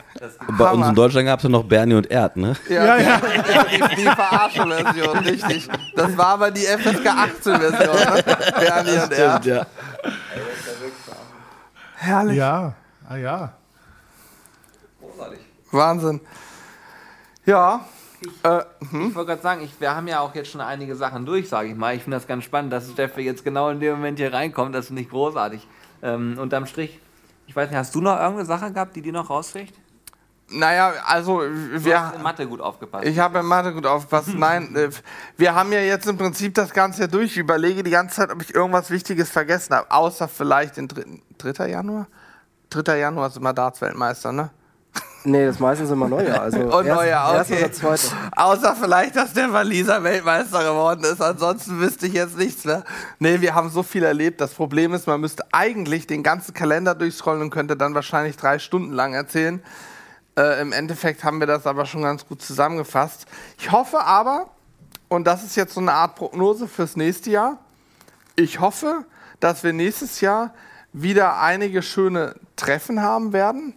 [0.59, 2.53] Bei uns in Deutschland gab es ja noch Bernie und Erd, ne?
[2.69, 3.19] Ja, ja.
[3.71, 5.67] Die, die Verarschen-Version, richtig.
[5.95, 8.23] Das war aber die FSK 18-Version, ne?
[8.59, 9.41] Bernie und er.
[9.43, 9.65] ja.
[11.95, 12.37] Herrlich.
[12.37, 12.73] Ja,
[13.09, 13.53] ah ja.
[15.71, 16.21] Wahnsinn.
[17.45, 17.81] Ja.
[18.43, 21.49] Äh, Ich wollte gerade sagen, ich, wir haben ja auch jetzt schon einige Sachen durch,
[21.49, 21.95] sage ich mal.
[21.95, 24.73] Ich finde das ganz spannend, dass Steffi jetzt genau in dem Moment hier reinkommt.
[24.75, 25.67] Das finde ich großartig.
[26.01, 26.99] Ähm, unterm Strich,
[27.47, 29.73] ich weiß nicht, hast du noch irgendeine Sache gehabt, die dir noch rausfliegt?
[30.49, 32.01] naja, also Du wir.
[32.01, 33.05] hast in Mathe gut aufgepasst.
[33.05, 34.29] Ich habe in Mathe gut aufgepasst.
[34.33, 34.89] Nein, äh,
[35.35, 37.31] wir haben ja jetzt im Prinzip das Ganze ja durch.
[37.31, 39.91] Ich überlege die ganze Zeit, ob ich irgendwas Wichtiges vergessen habe.
[39.91, 41.51] Außer vielleicht den 3.
[41.53, 41.69] 3.
[41.69, 42.07] Januar?
[42.69, 42.97] 3.
[42.97, 44.49] Januar ist immer Darts-Weltmeister, ne?
[45.23, 46.41] Nee, das meistens immer Neujahr.
[46.41, 47.63] Also Und erst, erst okay.
[47.63, 48.07] oder zweite.
[48.35, 51.21] Außer vielleicht, dass der Waliser Weltmeister geworden ist.
[51.21, 52.83] Ansonsten wüsste ich jetzt nichts mehr.
[53.19, 54.39] Nee, wir haben so viel erlebt.
[54.39, 58.59] Das Problem ist, man müsste eigentlich den ganzen Kalender durchscrollen und könnte dann wahrscheinlich drei
[58.59, 59.61] Stunden lang erzählen.
[60.37, 63.25] Äh, Im Endeffekt haben wir das aber schon ganz gut zusammengefasst.
[63.57, 64.49] Ich hoffe aber,
[65.09, 67.57] und das ist jetzt so eine Art Prognose fürs nächste Jahr,
[68.35, 69.03] ich hoffe,
[69.39, 70.53] dass wir nächstes Jahr
[70.93, 73.73] wieder einige schöne Treffen haben werden.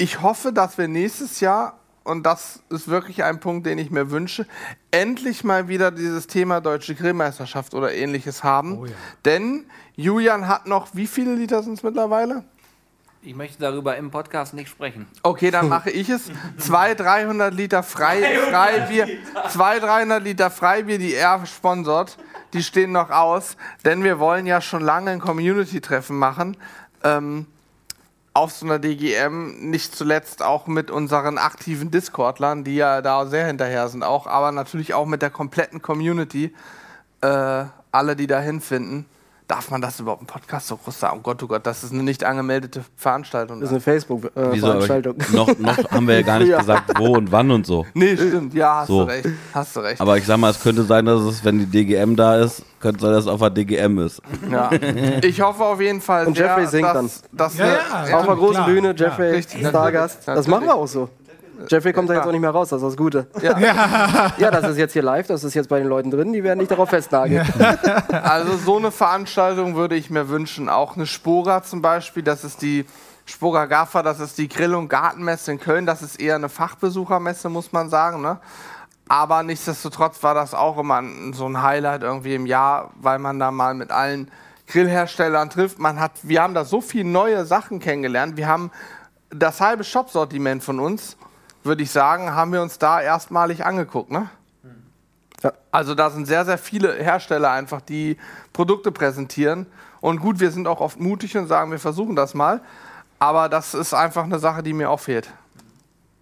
[0.00, 4.10] Ich hoffe, dass wir nächstes Jahr, und das ist wirklich ein Punkt, den ich mir
[4.10, 4.46] wünsche,
[4.90, 8.78] endlich mal wieder dieses Thema Deutsche Grillmeisterschaft oder ähnliches haben.
[8.78, 8.92] Oh ja.
[9.26, 12.44] Denn Julian hat noch, wie viele Liter sind es mittlerweile?
[13.20, 15.06] Ich möchte darüber im Podcast nicht sprechen.
[15.22, 16.30] Okay, dann mache ich es.
[16.56, 19.06] 200, 300 Liter Frei, Freibier.
[19.50, 22.16] 200, 300 Liter Freibier, die er sponsort.
[22.54, 23.58] Die stehen noch aus.
[23.84, 26.56] Denn wir wollen ja schon lange ein Community-Treffen machen.
[27.04, 27.44] Ähm,
[28.32, 29.70] auf so einer DGM.
[29.70, 34.26] Nicht zuletzt auch mit unseren aktiven Discordlern, die ja da sehr hinterher sind auch.
[34.26, 36.54] Aber natürlich auch mit der kompletten Community.
[37.22, 39.06] Äh, alle, die da hinfinden.
[39.50, 41.16] Darf man das überhaupt im Podcast so groß sagen?
[41.18, 43.58] Oh Gott, oh Gott, das ist eine nicht angemeldete Veranstaltung.
[43.58, 45.16] Das ist eine Facebook-Veranstaltung.
[45.32, 46.58] noch, noch haben wir ja gar nicht Ja.
[46.60, 47.84] gesagt, wo und wann und so.
[47.92, 48.54] Nee, stimmt.
[48.54, 49.00] Ja, hast So.
[49.04, 49.28] du recht.
[49.52, 50.00] Hast du recht.
[50.00, 53.00] Aber ich sag mal, es könnte sein, dass es, wenn die DGM da ist, könnte
[53.00, 54.22] sein, dass es auf der DGM ist.
[54.48, 54.70] ja.
[55.22, 57.10] Ich hoffe auf jeden Fall Und sehr, Jeffrey singt dass, dann.
[57.32, 57.66] dass Ja,
[58.08, 58.16] ja.
[58.18, 58.94] Auf der großen Bühne.
[58.96, 60.28] Jeffrey, Stargast.
[60.28, 61.08] Das machen wir auch so.
[61.68, 63.26] Jeffrey kommt da jetzt auch nicht mehr raus, das ist das Gute.
[63.42, 64.32] Ja.
[64.38, 66.58] Ja, das ist jetzt hier live, das ist jetzt bei den Leuten drin, die werden
[66.58, 67.46] nicht darauf festnageln.
[68.10, 70.68] Also so eine Veranstaltung würde ich mir wünschen.
[70.68, 72.86] Auch eine Spora zum Beispiel, das ist die
[73.24, 75.86] Spora Gaffer, das ist die Grill- und Gartenmesse in Köln.
[75.86, 78.20] Das ist eher eine Fachbesuchermesse, muss man sagen.
[78.22, 78.38] Ne?
[79.08, 81.02] Aber nichtsdestotrotz war das auch immer
[81.32, 84.30] so ein Highlight irgendwie im Jahr, weil man da mal mit allen
[84.68, 85.78] Grillherstellern trifft.
[85.78, 88.36] Man hat, wir haben da so viele neue Sachen kennengelernt.
[88.36, 88.70] Wir haben
[89.30, 91.16] das halbe Shop-Sortiment von uns,
[91.62, 94.10] würde ich sagen, haben wir uns da erstmalig angeguckt.
[94.10, 94.28] Ne?
[95.42, 95.52] Ja.
[95.70, 98.16] Also da sind sehr, sehr viele Hersteller einfach, die
[98.52, 99.66] Produkte präsentieren.
[100.00, 102.60] Und gut, wir sind auch oft mutig und sagen, wir versuchen das mal.
[103.18, 105.30] Aber das ist einfach eine Sache, die mir auch fehlt.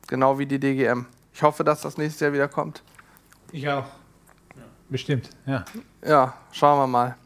[0.08, 1.06] Genau wie die DGM.
[1.32, 2.82] Ich hoffe, dass das nächstes Jahr wieder kommt.
[3.52, 3.84] Ich auch.
[4.88, 5.64] Bestimmt, ja.
[6.04, 7.16] Ja, schauen wir mal.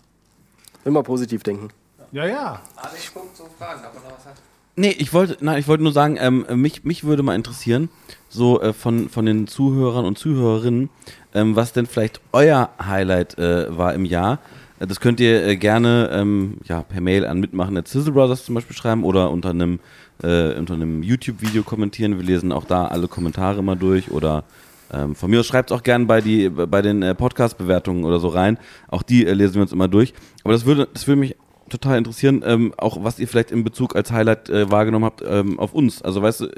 [0.84, 1.68] Immer positiv denken.
[2.10, 2.60] Ja, ja.
[2.76, 4.36] Alex guckt so Fragen, aber noch was hat.
[4.74, 7.90] Nee, ich wollte, nein, ich wollte nur sagen, ähm, mich, mich würde mal interessieren,
[8.30, 10.88] so äh, von, von den Zuhörern und Zuhörerinnen,
[11.34, 14.38] ähm, was denn vielleicht euer Highlight äh, war im Jahr.
[14.80, 18.46] Äh, Das könnt ihr äh, gerne ähm, ja, per Mail an mitmachen at Sizzle Brothers
[18.46, 19.78] zum Beispiel schreiben oder unter einem,
[20.22, 22.16] äh, unter einem YouTube-Video kommentieren.
[22.16, 24.44] Wir lesen auch da alle Kommentare immer durch oder
[24.90, 28.20] ähm, von mir aus schreibt es auch gerne bei, die, bei den äh, Podcast-Bewertungen oder
[28.20, 28.58] so rein.
[28.88, 30.14] Auch die lesen wir uns immer durch.
[30.44, 31.36] Aber das würde, das würde mich
[31.72, 35.58] total interessieren, ähm, auch was ihr vielleicht in Bezug als Highlight äh, wahrgenommen habt ähm,
[35.58, 36.02] auf uns.
[36.02, 36.48] Also weißt du,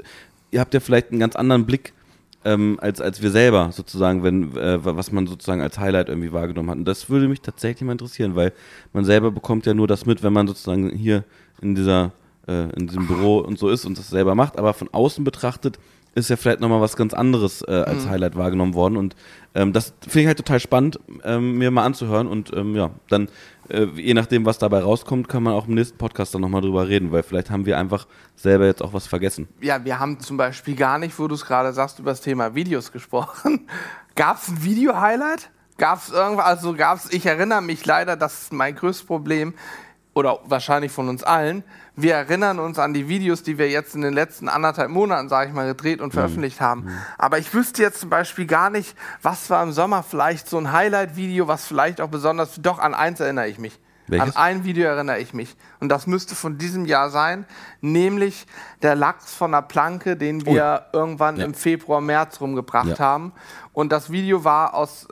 [0.51, 1.93] ihr habt ja vielleicht einen ganz anderen Blick
[2.45, 6.69] ähm, als, als wir selber sozusagen, wenn, äh, was man sozusagen als Highlight irgendwie wahrgenommen
[6.69, 6.77] hat.
[6.77, 8.53] Und das würde mich tatsächlich mal interessieren, weil
[8.93, 11.23] man selber bekommt ja nur das mit, wenn man sozusagen hier
[11.61, 12.11] in dieser,
[12.47, 14.59] äh, in diesem Büro und so ist und das selber macht.
[14.59, 15.79] Aber von außen betrachtet
[16.13, 18.95] ist ja vielleicht nochmal was ganz anderes äh, als Highlight wahrgenommen worden.
[18.95, 19.15] Und
[19.53, 22.27] ähm, das finde ich halt total spannend, ähm, mir mal anzuhören.
[22.27, 23.27] Und ähm, ja, dann,
[23.69, 26.87] äh, je nachdem, was dabei rauskommt, kann man auch im nächsten Podcast dann nochmal drüber
[26.87, 29.47] reden, weil vielleicht haben wir einfach selber jetzt auch was vergessen.
[29.61, 32.55] Ja, wir haben zum Beispiel gar nicht, wo du es gerade sagst, über das Thema
[32.55, 33.67] Videos gesprochen.
[34.15, 35.49] Gab es ein Video-Highlight?
[35.77, 36.45] Gab es irgendwas?
[36.45, 39.53] Also gab es, ich erinnere mich leider, das ist mein größtes Problem,
[40.15, 41.63] oder wahrscheinlich von uns allen.
[41.95, 45.49] Wir erinnern uns an die Videos, die wir jetzt in den letzten anderthalb Monaten, sage
[45.49, 46.87] ich mal, gedreht und veröffentlicht haben.
[47.17, 50.71] Aber ich wüsste jetzt zum Beispiel gar nicht, was war im Sommer vielleicht so ein
[50.71, 53.77] Highlight-Video, was vielleicht auch besonders, doch an eins erinnere ich mich.
[54.07, 54.35] Welches?
[54.35, 55.57] An ein Video erinnere ich mich.
[55.79, 57.45] Und das müsste von diesem Jahr sein,
[57.81, 58.45] nämlich
[58.83, 61.45] der Lachs von der Planke, den wir irgendwann Ja.
[61.45, 62.99] im Februar, März rumgebracht Ja.
[62.99, 63.33] haben.
[63.73, 65.07] Und das Video war aus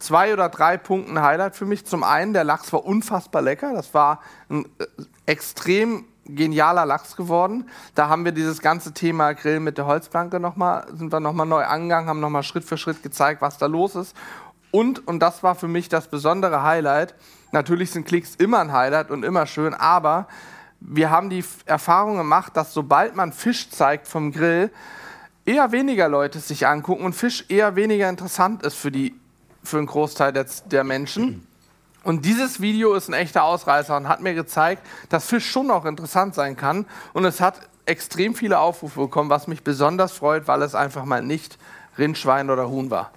[0.00, 1.86] zwei oder drei Punkten Highlight für mich.
[1.86, 3.72] Zum einen, der Lachs war unfassbar lecker.
[3.72, 4.86] Das war ein äh,
[5.26, 7.68] extrem genialer Lachs geworden.
[7.94, 11.64] Da haben wir dieses ganze Thema Grill mit der Holzplanke nochmal, sind wir nochmal neu
[11.64, 14.16] angegangen, haben nochmal Schritt für Schritt gezeigt, was da los ist.
[14.70, 17.14] Und, und das war für mich das besondere Highlight,
[17.50, 20.28] natürlich sind Klicks immer ein Highlight und immer schön, aber
[20.78, 24.70] wir haben die Erfahrung gemacht, dass sobald man Fisch zeigt vom Grill,
[25.44, 29.14] eher weniger Leute sich angucken und Fisch eher weniger interessant ist für, die,
[29.62, 31.46] für einen Großteil der, der Menschen.
[32.02, 35.84] Und dieses Video ist ein echter Ausreißer und hat mir gezeigt, dass Fisch schon auch
[35.84, 36.86] interessant sein kann.
[37.12, 41.22] Und es hat extrem viele Aufrufe bekommen, was mich besonders freut, weil es einfach mal
[41.22, 41.58] nicht
[41.98, 43.10] Rind, Schwein oder Huhn war.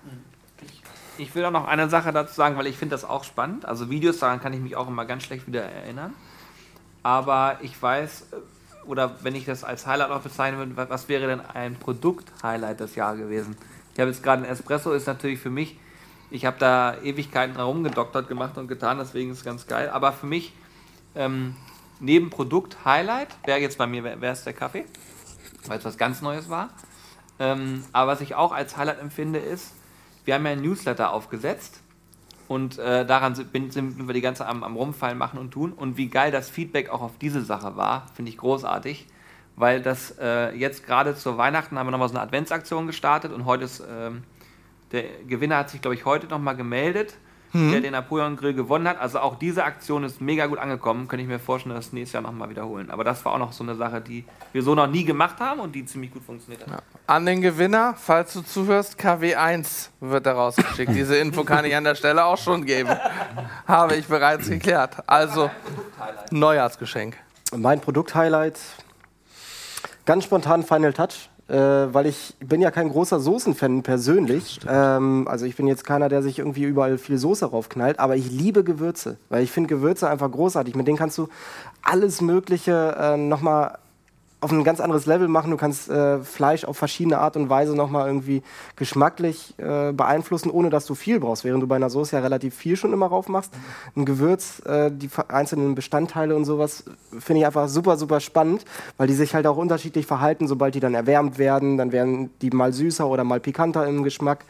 [1.17, 3.65] Ich will auch noch eine Sache dazu sagen, weil ich finde das auch spannend.
[3.65, 6.13] Also Videos, daran kann ich mich auch immer ganz schlecht wieder erinnern.
[7.03, 11.27] Aber ich weiß, äh, oder wenn ich das als Highlight auch bezeichnen würde, was wäre
[11.27, 13.55] denn ein Produkt-Highlight des Jahres gewesen?
[13.93, 15.77] Ich habe jetzt gerade ein Espresso, ist natürlich für mich,
[16.33, 19.91] ich habe da Ewigkeiten dran rumgedoktert, gemacht und getan, deswegen ist es ganz geil.
[19.91, 20.51] Aber für mich,
[21.13, 21.55] ähm,
[21.99, 24.85] neben Produkt-Highlight, wäre jetzt bei mir, wäre es der Kaffee,
[25.67, 26.71] weil es was ganz Neues war.
[27.37, 29.75] Ähm, aber was ich auch als Highlight empfinde, ist,
[30.25, 31.81] wir haben ja ein Newsletter aufgesetzt
[32.47, 35.71] und äh, daran sind, sind, wir die ganze am, am Rumfallen machen und tun.
[35.71, 39.05] Und wie geil das Feedback auch auf diese Sache war, finde ich großartig.
[39.55, 43.45] Weil das äh, jetzt gerade zur Weihnachten haben wir nochmal so eine Adventsaktion gestartet und
[43.45, 44.09] heute ist, äh,
[44.93, 47.17] der Gewinner hat sich, glaube ich, heute nochmal gemeldet
[47.53, 47.71] mhm.
[47.71, 48.99] der den Napoleon Grill gewonnen hat.
[48.99, 51.07] Also auch diese Aktion ist mega gut angekommen.
[51.07, 52.91] Könnte ich mir vorstellen, dass das nächstes Jahr nochmal wiederholen.
[52.91, 55.59] Aber das war auch noch so eine Sache, die wir so noch nie gemacht haben
[55.59, 56.71] und die ziemlich gut funktioniert hat.
[56.71, 56.79] Ja.
[57.07, 60.93] An den Gewinner, falls du zuhörst, KW1 wird da rausgeschickt.
[60.93, 62.89] Diese Info kann ich an der Stelle auch schon geben.
[63.67, 64.97] Habe ich bereits geklärt.
[65.07, 65.49] Also
[66.31, 67.17] Neujahrsgeschenk.
[67.55, 68.59] Mein Produkt-Highlight,
[70.05, 74.59] ganz spontan Final Touch äh, weil ich bin ja kein großer Soßenfan persönlich.
[74.67, 78.31] Ähm, also ich bin jetzt keiner, der sich irgendwie überall viel Soße raufknallt, aber ich
[78.31, 80.75] liebe Gewürze, weil ich finde Gewürze einfach großartig.
[80.75, 81.27] Mit denen kannst du
[81.81, 83.77] alles Mögliche äh, nochmal
[84.43, 85.51] auf ein ganz anderes Level machen.
[85.51, 88.43] Du kannst äh, Fleisch auf verschiedene Art und Weise nochmal irgendwie
[88.75, 91.43] geschmacklich äh, beeinflussen, ohne dass du viel brauchst.
[91.43, 93.53] Während du bei einer Soße ja relativ viel schon immer rauf machst.
[93.95, 96.83] Ein Gewürz, äh, die einzelnen Bestandteile und sowas,
[97.17, 98.65] finde ich einfach super, super spannend,
[98.97, 101.77] weil die sich halt auch unterschiedlich verhalten, sobald die dann erwärmt werden.
[101.77, 104.45] Dann werden die mal süßer oder mal pikanter im Geschmack.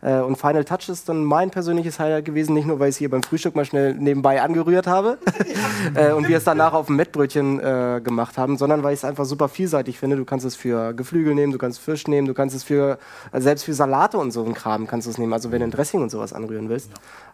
[0.00, 2.98] Äh, und Final Touch ist dann mein persönliches Highlight gewesen, nicht nur, weil ich es
[2.98, 5.18] hier beim Frühstück mal schnell nebenbei angerührt habe
[5.94, 9.04] äh, und wir es danach auf dem Mettbrötchen äh, gemacht haben, sondern weil ich es
[9.04, 10.16] einfach super vielseitig finde.
[10.16, 12.98] Du kannst es für Geflügel nehmen, du kannst Fisch nehmen, du kannst es für,
[13.32, 15.32] also selbst für Salate und so einen Kram kannst du es nehmen.
[15.32, 16.90] Also wenn du ein Dressing und sowas anrühren willst,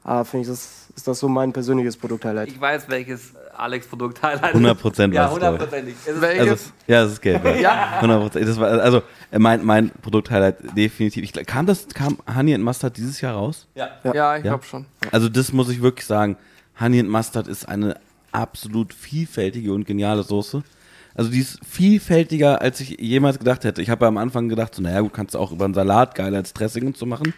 [0.07, 0.23] ja.
[0.23, 2.49] äh, finde ich, das, ist das so mein persönliches Produkt-Highlight.
[2.49, 5.95] Ich weiß, welches Alex Produkt-Highlight 100 Prozent Ja, hundertprozentig.
[6.07, 7.45] Also, ja, es ist Gelb.
[7.61, 7.97] ja.
[8.01, 9.03] 100 Das war, also
[9.37, 11.23] mein, mein Produkt-Highlight definitiv.
[11.23, 13.67] Ich, kam das, kam Honey and Mustard dieses Jahr raus?
[13.75, 14.53] Ja, ja, ja ich ja?
[14.53, 14.87] glaube schon.
[15.13, 16.39] Also das muss ich wirklich sagen.
[16.81, 17.97] Honey and Mustard ist eine
[18.33, 20.63] absolut vielfältige und geniale Soße.
[21.15, 23.83] Also die ist vielfältiger, als ich jemals gedacht hätte.
[23.83, 26.53] Ich habe am Anfang gedacht, so, naja, du kannst auch über einen Salat geil als
[26.53, 27.35] Dressing und so machen.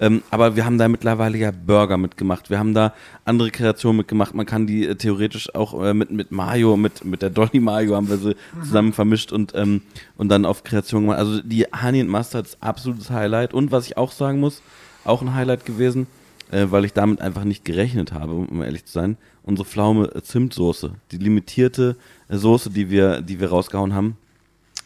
[0.00, 2.50] Ähm, aber wir haben da mittlerweile ja Burger mitgemacht.
[2.50, 2.92] Wir haben da
[3.24, 4.34] andere Kreationen mitgemacht.
[4.34, 7.94] Man kann die äh, theoretisch auch äh, mit, mit Mayo, mit, mit der Dolly Mayo
[7.94, 8.64] haben wir sie mhm.
[8.64, 9.82] zusammen vermischt und, ähm,
[10.16, 11.18] und dann auf Kreation gemacht.
[11.18, 13.54] Also die Honey and Mustard ist absolutes Highlight.
[13.54, 14.62] Und was ich auch sagen muss,
[15.04, 16.06] auch ein Highlight gewesen,
[16.52, 20.92] äh, weil ich damit einfach nicht gerechnet habe, um ehrlich zu sein, unsere Pflaume Zimtsoße.
[21.10, 21.96] Die limitierte
[22.28, 24.16] Soße, die wir, die wir rausgehauen haben.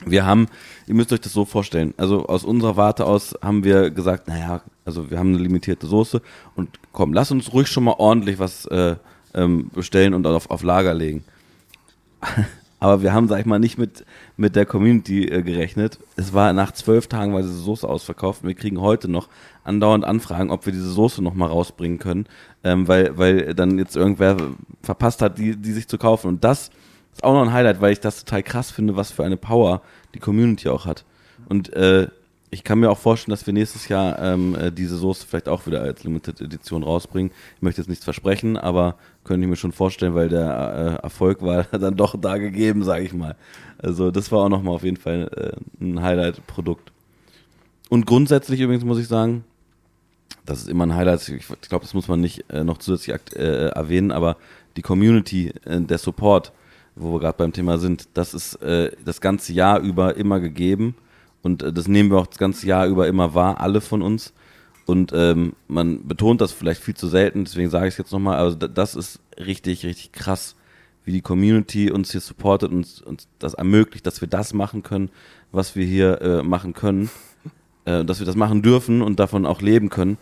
[0.05, 0.47] Wir haben,
[0.87, 4.61] ihr müsst euch das so vorstellen, also aus unserer Warte aus haben wir gesagt, naja,
[4.85, 6.21] also wir haben eine limitierte Soße
[6.55, 8.97] und komm, lass uns ruhig schon mal ordentlich was äh,
[9.33, 11.25] ähm, bestellen und auf, auf Lager legen.
[12.79, 14.05] Aber wir haben, sag ich mal, nicht mit,
[14.37, 15.99] mit der Community äh, gerechnet.
[16.17, 19.29] Es war nach zwölf Tagen war diese Soße ausverkauft wir kriegen heute noch
[19.65, 22.27] andauernd Anfragen, ob wir diese Soße noch mal rausbringen können,
[22.65, 24.37] ähm, weil, weil dann jetzt irgendwer
[24.83, 26.29] verpasst hat, die, die sich zu kaufen.
[26.29, 26.71] Und das
[27.13, 29.81] ist auch noch ein Highlight, weil ich das total krass finde, was für eine Power
[30.15, 31.05] die Community auch hat.
[31.49, 32.09] Und äh,
[32.51, 35.67] ich kann mir auch vorstellen, dass wir nächstes Jahr ähm, äh, diese Soße vielleicht auch
[35.67, 37.33] wieder als Limited Edition rausbringen.
[37.57, 38.97] Ich möchte jetzt nichts versprechen, aber
[39.27, 43.05] könnte ich mir schon vorstellen, weil der äh, Erfolg war dann doch da gegeben, sage
[43.05, 43.37] ich mal.
[43.79, 45.29] Also das war auch nochmal auf jeden Fall
[45.81, 46.93] äh, ein Highlight-Produkt.
[47.89, 49.45] Und grundsätzlich übrigens muss ich sagen,
[50.45, 51.29] das ist immer ein Highlight.
[51.29, 54.37] Ich, glaube, das muss man nicht äh, noch zusätzlich äh, erwähnen, aber
[54.77, 56.53] die Community, äh, der Support,
[56.95, 60.95] wo wir gerade beim Thema sind, das ist äh, das ganze Jahr über immer gegeben
[61.43, 64.33] und das nehmen wir auch das ganze Jahr über immer wahr, alle von uns.
[64.87, 68.39] Und ähm, man betont das vielleicht viel zu selten, deswegen sage ich es jetzt nochmal,
[68.39, 70.55] also das ist richtig, richtig krass,
[71.05, 75.11] wie die Community uns hier supportet und uns das ermöglicht, dass wir das machen können,
[75.51, 77.11] was wir hier äh, machen können,
[77.85, 80.19] äh, dass wir das machen dürfen und davon auch leben können.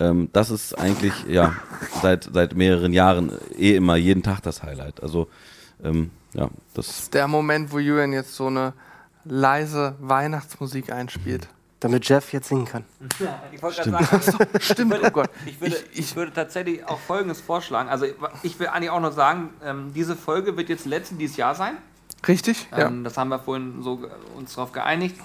[0.00, 1.54] ähm, das ist eigentlich ja
[2.02, 5.02] seit, seit mehreren Jahren eh immer jeden Tag das Highlight.
[5.02, 5.28] Also
[5.84, 8.72] ähm, ja, das Der Moment, wo Julian jetzt so eine
[9.24, 11.48] leise Weihnachtsmusik einspielt.
[11.80, 12.84] Damit Jeff jetzt singen kann.
[13.52, 15.30] Ich wollte gerade sagen, Stimmt, oh Gott.
[15.46, 17.88] ich würde, Ich- ich, würde tatsächlich auch Folgendes vorschlagen.
[17.88, 18.06] Also
[18.42, 21.76] ich will eigentlich auch noch sagen, ähm, diese Folge wird jetzt letzte dieses Jahr sein.
[22.28, 22.68] Richtig?
[22.70, 22.86] Ja.
[22.88, 24.06] Ähm, Das haben wir vorhin so
[24.36, 25.16] uns darauf geeinigt.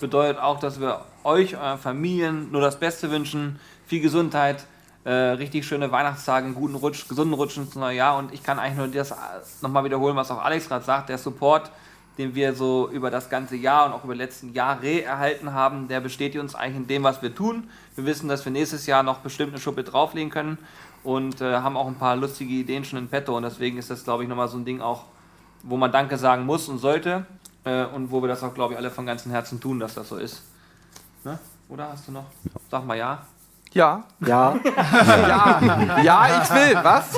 [0.00, 3.60] Bedeutet auch, dass wir euch, euren Familien nur das Beste wünschen.
[3.86, 4.64] Viel Gesundheit,
[5.04, 8.16] äh, richtig schöne Weihnachtstage, einen guten Rutsch, gesunden Rutsch ins neue Jahr.
[8.18, 9.14] Und ich kann eigentlich nur das
[9.62, 11.08] nochmal wiederholen, was auch Alex gerade sagt.
[11.08, 11.70] Der Support,
[12.20, 16.00] den wir so über das ganze Jahr und auch über letzten Jahre erhalten haben, der
[16.00, 17.70] bestätigt uns eigentlich in dem, was wir tun.
[17.96, 20.58] Wir wissen, dass wir nächstes Jahr noch bestimmt eine Schuppe drauflegen können
[21.02, 23.34] und äh, haben auch ein paar lustige Ideen schon in petto.
[23.34, 25.04] Und deswegen ist das, glaube ich, nochmal so ein Ding auch,
[25.62, 27.24] wo man Danke sagen muss und sollte
[27.64, 30.10] äh, und wo wir das auch, glaube ich, alle von ganzem Herzen tun, dass das
[30.10, 30.42] so ist.
[31.24, 31.38] Ne?
[31.70, 32.26] Oder hast du noch?
[32.70, 33.26] Sag mal ja.
[33.72, 34.02] Ja.
[34.26, 35.60] Ja, Ja.
[36.02, 36.78] ja, ich will.
[36.82, 37.14] Was?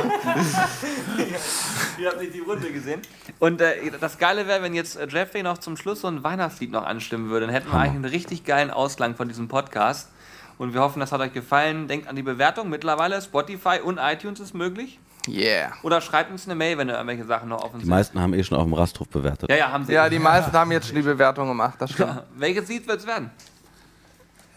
[1.99, 3.01] Ihr habt nicht die Runde gesehen.
[3.39, 6.71] Und äh, das Geile wäre, wenn jetzt äh, Jeffrey noch zum Schluss so ein Weihnachtslied
[6.71, 7.47] noch anstimmen würde.
[7.47, 10.11] Dann hätten wir eigentlich einen richtig geilen Ausklang von diesem Podcast.
[10.59, 11.89] Und wir hoffen, das hat euch gefallen.
[11.89, 12.69] Denkt an die Bewertung.
[12.69, 14.99] Mittlerweile Spotify und iTunes ist möglich.
[15.29, 15.73] Yeah.
[15.85, 17.91] Oder schreibt uns eine Mail, wenn ihr irgendwelche Sachen noch offen die sind.
[17.95, 19.49] meisten haben eh schon auf dem Rasthof bewertet.
[19.49, 19.93] Ja, ja, haben sie.
[19.93, 21.75] Ja, die meisten haben jetzt schon die Bewertung gemacht.
[21.79, 22.25] Das stimmt.
[22.37, 23.31] Welches Lied wird es werden?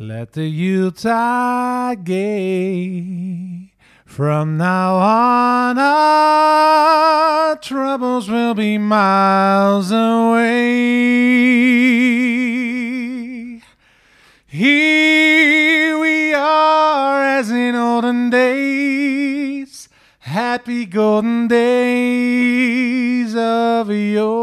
[0.00, 3.72] Let the Yuletide gay.
[4.06, 10.46] From now on, our troubles will be miles away.
[14.46, 19.88] Here we are as in olden days,
[20.20, 24.38] happy golden days of yore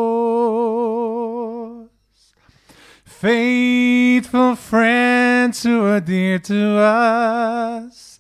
[4.16, 8.18] faithful friends who are dear to us,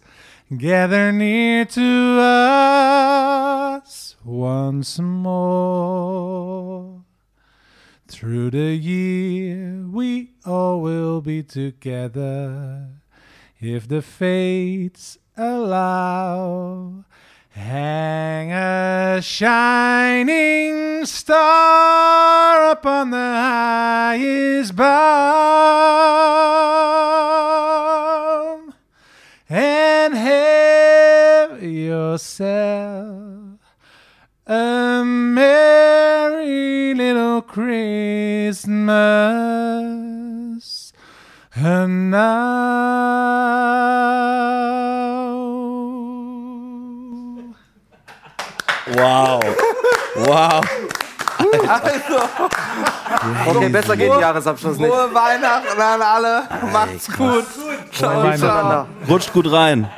[0.58, 6.26] gather near to us once more.
[8.10, 12.90] Through the year, we all will be together
[13.62, 17.05] if the fates allow.
[17.56, 24.92] Hang a shining star upon the highest bough
[29.48, 33.58] and have yourself
[34.46, 38.66] a merry little Christmas.
[41.56, 43.16] And now.
[48.96, 49.44] Wow.
[50.16, 50.64] Wow.
[53.48, 54.94] okay, besser geht Jahresabschluss nicht.
[54.94, 56.44] Frohe Weihnachten an alle.
[56.72, 57.46] Macht's gut.
[57.92, 58.88] Ciao, ciao.
[59.08, 59.90] Rutscht gut rein.